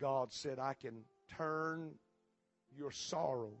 God 0.00 0.32
said, 0.32 0.58
I 0.58 0.74
can 0.74 1.04
turn 1.36 1.92
your 2.76 2.90
sorrow 2.90 3.52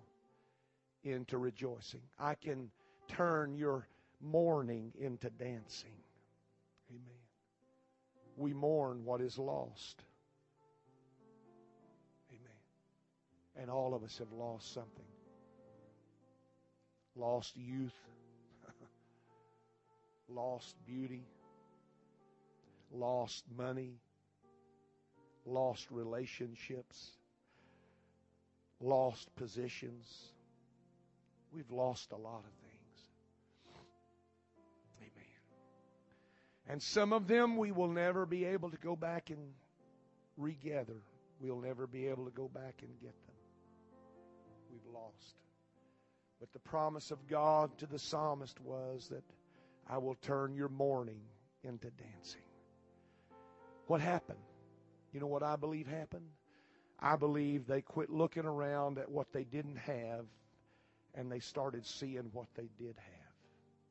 into 1.04 1.38
rejoicing. 1.38 2.02
I 2.18 2.34
can 2.34 2.70
turn 3.08 3.54
your 3.54 3.86
mourning 4.20 4.92
into 4.98 5.30
dancing. 5.30 5.90
Amen. 6.90 7.22
We 8.36 8.52
mourn 8.52 9.04
what 9.04 9.20
is 9.20 9.38
lost. 9.38 10.02
And 13.60 13.70
all 13.70 13.94
of 13.94 14.02
us 14.02 14.18
have 14.18 14.32
lost 14.32 14.72
something. 14.72 15.04
Lost 17.14 17.56
youth, 17.56 17.98
lost 20.28 20.76
beauty, 20.86 21.24
lost 22.92 23.44
money, 23.56 23.94
lost 25.46 25.90
relationships, 25.90 27.12
lost 28.80 29.34
positions. 29.36 30.32
We've 31.52 31.70
lost 31.70 32.12
a 32.12 32.16
lot 32.16 32.40
of 32.40 32.52
things. 32.62 33.00
Amen. 35.00 35.24
And 36.68 36.82
some 36.82 37.12
of 37.12 37.26
them 37.26 37.56
we 37.56 37.72
will 37.72 37.88
never 37.88 38.26
be 38.26 38.44
able 38.44 38.70
to 38.70 38.76
go 38.76 38.96
back 38.96 39.30
and 39.30 39.38
regather. 40.36 41.02
We'll 41.40 41.60
never 41.60 41.86
be 41.86 42.08
able 42.08 42.24
to 42.24 42.30
go 42.30 42.48
back 42.48 42.82
and 42.82 42.90
get 43.00 43.14
them. 43.25 43.25
We've 44.84 44.94
lost. 44.94 45.36
But 46.40 46.52
the 46.52 46.58
promise 46.58 47.10
of 47.10 47.26
God 47.28 47.76
to 47.78 47.86
the 47.86 47.98
psalmist 47.98 48.60
was 48.60 49.08
that 49.08 49.24
I 49.88 49.98
will 49.98 50.16
turn 50.16 50.54
your 50.54 50.68
mourning 50.68 51.20
into 51.62 51.90
dancing. 51.90 52.42
What 53.86 54.00
happened? 54.00 54.38
You 55.12 55.20
know 55.20 55.28
what 55.28 55.42
I 55.42 55.56
believe 55.56 55.86
happened? 55.86 56.26
I 57.00 57.16
believe 57.16 57.66
they 57.66 57.80
quit 57.80 58.10
looking 58.10 58.44
around 58.44 58.98
at 58.98 59.10
what 59.10 59.32
they 59.32 59.44
didn't 59.44 59.76
have 59.78 60.26
and 61.14 61.30
they 61.30 61.40
started 61.40 61.86
seeing 61.86 62.28
what 62.32 62.48
they 62.54 62.68
did 62.78 62.96
have 62.96 63.34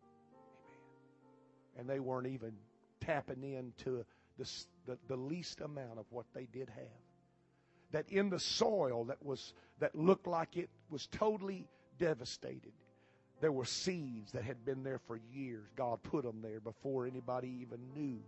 Amen. 0.03 1.79
and 1.79 1.89
they 1.89 1.99
weren't 1.99 2.27
even 2.27 2.53
tapping 2.99 3.43
into 3.43 4.05
the, 4.37 4.49
the, 4.85 4.97
the 5.07 5.15
least 5.15 5.61
amount 5.61 5.99
of 5.99 6.05
what 6.09 6.25
they 6.33 6.47
did 6.51 6.69
have. 6.69 7.04
That 7.91 8.09
in 8.09 8.29
the 8.29 8.39
soil 8.39 9.05
that 9.05 9.23
was 9.23 9.53
that 9.79 9.95
looked 9.95 10.27
like 10.27 10.57
it 10.57 10.69
was 10.89 11.07
totally 11.07 11.67
devastated, 11.97 12.73
There 13.41 13.51
were 13.51 13.65
seeds 13.65 14.31
that 14.31 14.43
had 14.43 14.65
been 14.65 14.83
there 14.83 14.99
for 14.99 15.19
years. 15.33 15.67
God 15.75 16.01
put 16.03 16.23
them 16.23 16.41
there 16.41 16.59
before 16.59 17.05
anybody 17.05 17.59
even 17.61 17.79
knew. 17.93 18.19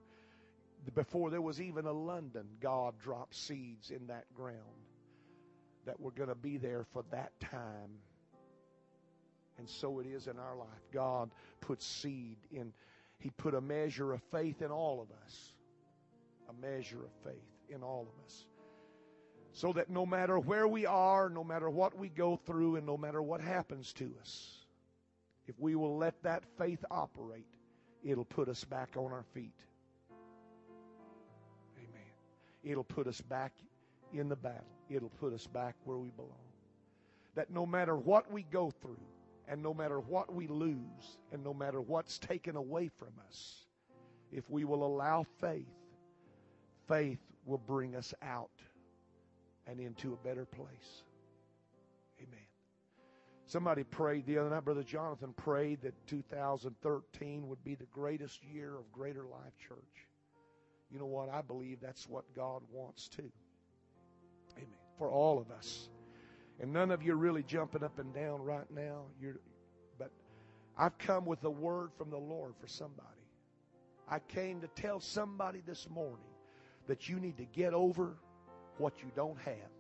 Before 0.94 1.30
there 1.30 1.42
was 1.42 1.62
even 1.62 1.86
a 1.86 1.92
London, 1.92 2.46
God 2.62 2.94
dropped 3.00 3.36
seeds 3.36 3.92
in 3.92 4.08
that 4.08 4.26
ground 4.34 4.58
that 5.86 6.00
were 6.00 6.12
going 6.12 6.30
to 6.30 6.36
be 6.36 6.58
there 6.58 6.86
for 6.94 7.04
that 7.12 7.32
time. 7.40 8.00
And 9.58 9.68
so 9.68 10.00
it 10.00 10.06
is 10.06 10.28
in 10.28 10.38
our 10.38 10.56
life. 10.56 10.68
God 10.94 11.32
puts 11.62 11.86
seed 11.86 12.38
in, 12.52 12.74
He 13.18 13.30
put 13.32 13.56
a 13.56 13.62
measure 13.62 14.14
of 14.14 14.22
faith 14.32 14.62
in 14.62 14.72
all 14.72 15.02
of 15.02 15.08
us. 15.26 15.54
A 16.50 16.54
measure 16.62 17.04
of 17.04 17.12
faith 17.24 17.42
in 17.70 17.82
all 17.82 18.08
of 18.08 18.26
us. 18.26 18.46
So 19.58 19.74
that 19.74 19.90
no 19.90 20.06
matter 20.06 20.38
where 20.38 20.68
we 20.68 20.86
are, 20.86 21.30
no 21.30 21.44
matter 21.44 21.68
what 21.68 21.98
we 21.98 22.10
go 22.10 22.40
through, 22.46 22.76
and 22.76 22.86
no 22.86 22.96
matter 22.96 23.24
what 23.24 23.42
happens 23.42 23.92
to 23.94 24.14
us, 24.22 24.68
if 25.48 25.60
we 25.60 25.74
will 25.74 25.98
let 25.98 26.22
that 26.22 26.44
faith 26.60 26.86
operate, 26.92 27.48
it'll 28.04 28.24
put 28.24 28.50
us 28.50 28.64
back 28.64 28.90
on 28.96 29.12
our 29.12 29.26
feet. 29.34 29.56
Amen. 31.76 32.12
It'll 32.64 32.84
put 32.84 33.08
us 33.08 33.20
back 33.20 33.52
in 34.14 34.30
the 34.30 34.36
battle. 34.36 34.62
It'll 34.92 35.10
put 35.10 35.34
us 35.34 35.48
back 35.48 35.74
where 35.86 35.98
we 35.98 36.12
belong. 36.12 36.38
That 37.34 37.50
no 37.50 37.66
matter 37.66 37.96
what 37.98 38.32
we 38.32 38.44
go 38.44 38.70
through, 38.70 39.08
and 39.48 39.64
no 39.64 39.74
matter 39.74 40.00
what 40.00 40.32
we 40.32 40.46
lose, 40.46 41.18
and 41.32 41.44
no 41.44 41.56
matter 41.56 41.82
what's 41.82 42.20
taken 42.20 42.58
away 42.58 42.92
from 43.00 43.14
us, 43.28 43.66
if 44.32 44.48
we 44.52 44.66
will 44.66 44.86
allow 44.86 45.26
faith, 45.42 45.66
faith 46.88 47.18
will 47.48 47.58
bring 47.58 47.96
us 47.96 48.14
out 48.22 48.52
and 49.68 49.80
into 49.80 50.14
a 50.14 50.28
better 50.28 50.46
place. 50.46 51.04
Amen. 52.20 52.40
Somebody 53.46 53.84
prayed 53.84 54.26
the 54.26 54.40
other 54.40 54.50
night, 54.50 54.66
Brother 54.66 54.84
Jonathan 54.84 55.34
prayed 55.34 55.82
that 55.82 55.94
2013 56.08 57.48
would 57.48 57.64
be 57.64 57.76
the 57.76 57.86
greatest 57.86 58.44
year 58.44 58.76
of 58.78 58.92
Greater 58.92 59.24
Life 59.24 59.58
Church. 59.68 60.08
You 60.92 61.00
know 61.00 61.06
what? 61.06 61.30
I 61.30 61.42
believe 61.42 61.80
that's 61.82 62.08
what 62.08 62.24
God 62.36 62.62
wants 62.72 63.08
too. 63.10 63.32
Amen. 64.56 64.68
For 64.98 65.10
all 65.10 65.40
of 65.40 65.52
us. 65.52 65.90
And 66.60 66.74
none 66.74 66.92
of 66.92 67.04
you 67.04 67.14
are 67.14 67.18
really 67.18 67.44
jumping 67.44 67.84
up 67.84 68.00
and 68.00 68.14
down 68.14 68.42
right 68.42 68.70
now. 68.72 69.04
You're, 69.22 69.40
but 70.00 70.12
I've 70.78 70.98
come 70.98 71.26
with 71.26 71.44
a 71.44 71.50
word 71.50 71.92
from 71.98 72.10
the 72.10 72.18
Lord 72.18 72.54
for 72.60 72.68
somebody. 72.68 73.04
I 74.10 74.20
came 74.20 74.62
to 74.62 74.68
tell 74.68 75.00
somebody 75.00 75.62
this 75.66 75.88
morning 75.90 76.26
that 76.88 77.10
you 77.10 77.20
need 77.20 77.38
to 77.38 77.46
get 77.46 77.74
over 77.74 78.18
what 78.78 78.94
you 79.02 79.12
don't 79.16 79.40
have 79.40 79.72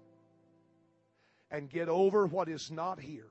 and 1.51 1.69
get 1.69 1.89
over 1.89 2.25
what 2.25 2.49
is 2.49 2.71
not 2.71 2.99
here 2.99 3.29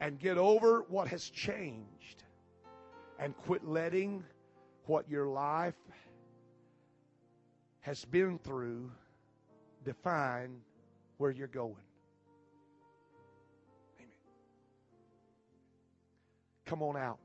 and 0.00 0.18
get 0.18 0.38
over 0.38 0.84
what 0.88 1.08
has 1.08 1.28
changed 1.30 2.22
and 3.18 3.36
quit 3.36 3.64
letting 3.64 4.24
what 4.86 5.08
your 5.08 5.26
life 5.26 5.74
has 7.80 8.04
been 8.06 8.38
through 8.38 8.90
define 9.84 10.60
where 11.18 11.30
you're 11.30 11.46
going. 11.46 11.74
Amen. 13.98 14.10
Come 16.66 16.82
on 16.82 16.96
out. 16.96 17.20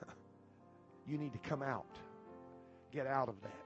you 1.06 1.18
need 1.18 1.32
to 1.32 1.38
come 1.40 1.62
out. 1.62 1.84
Get 2.92 3.06
out 3.06 3.28
of 3.28 3.34
that. 3.42 3.63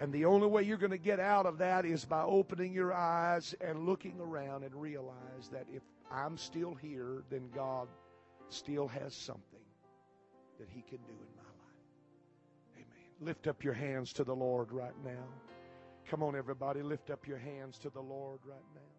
And 0.00 0.12
the 0.12 0.26
only 0.26 0.46
way 0.46 0.62
you're 0.62 0.76
going 0.76 0.90
to 0.90 0.98
get 0.98 1.20
out 1.20 1.46
of 1.46 1.58
that 1.58 1.86
is 1.86 2.04
by 2.04 2.22
opening 2.22 2.72
your 2.72 2.92
eyes 2.92 3.54
and 3.60 3.86
looking 3.86 4.20
around 4.20 4.62
and 4.62 4.74
realize 4.74 5.48
that 5.52 5.66
if 5.72 5.82
I'm 6.10 6.36
still 6.36 6.74
here, 6.74 7.22
then 7.30 7.48
God 7.54 7.88
still 8.48 8.88
has 8.88 9.14
something 9.14 9.42
that 10.58 10.68
He 10.68 10.82
can 10.82 10.98
do 10.98 11.12
in 11.12 11.36
my 11.36 11.42
life. 11.42 12.76
Amen. 12.76 13.26
Lift 13.26 13.46
up 13.46 13.64
your 13.64 13.72
hands 13.72 14.12
to 14.14 14.24
the 14.24 14.34
Lord 14.34 14.70
right 14.70 14.94
now. 15.04 15.24
Come 16.10 16.22
on, 16.22 16.36
everybody, 16.36 16.82
lift 16.82 17.10
up 17.10 17.26
your 17.26 17.38
hands 17.38 17.78
to 17.78 17.90
the 17.90 18.00
Lord 18.00 18.40
right 18.44 18.58
now. 18.74 18.95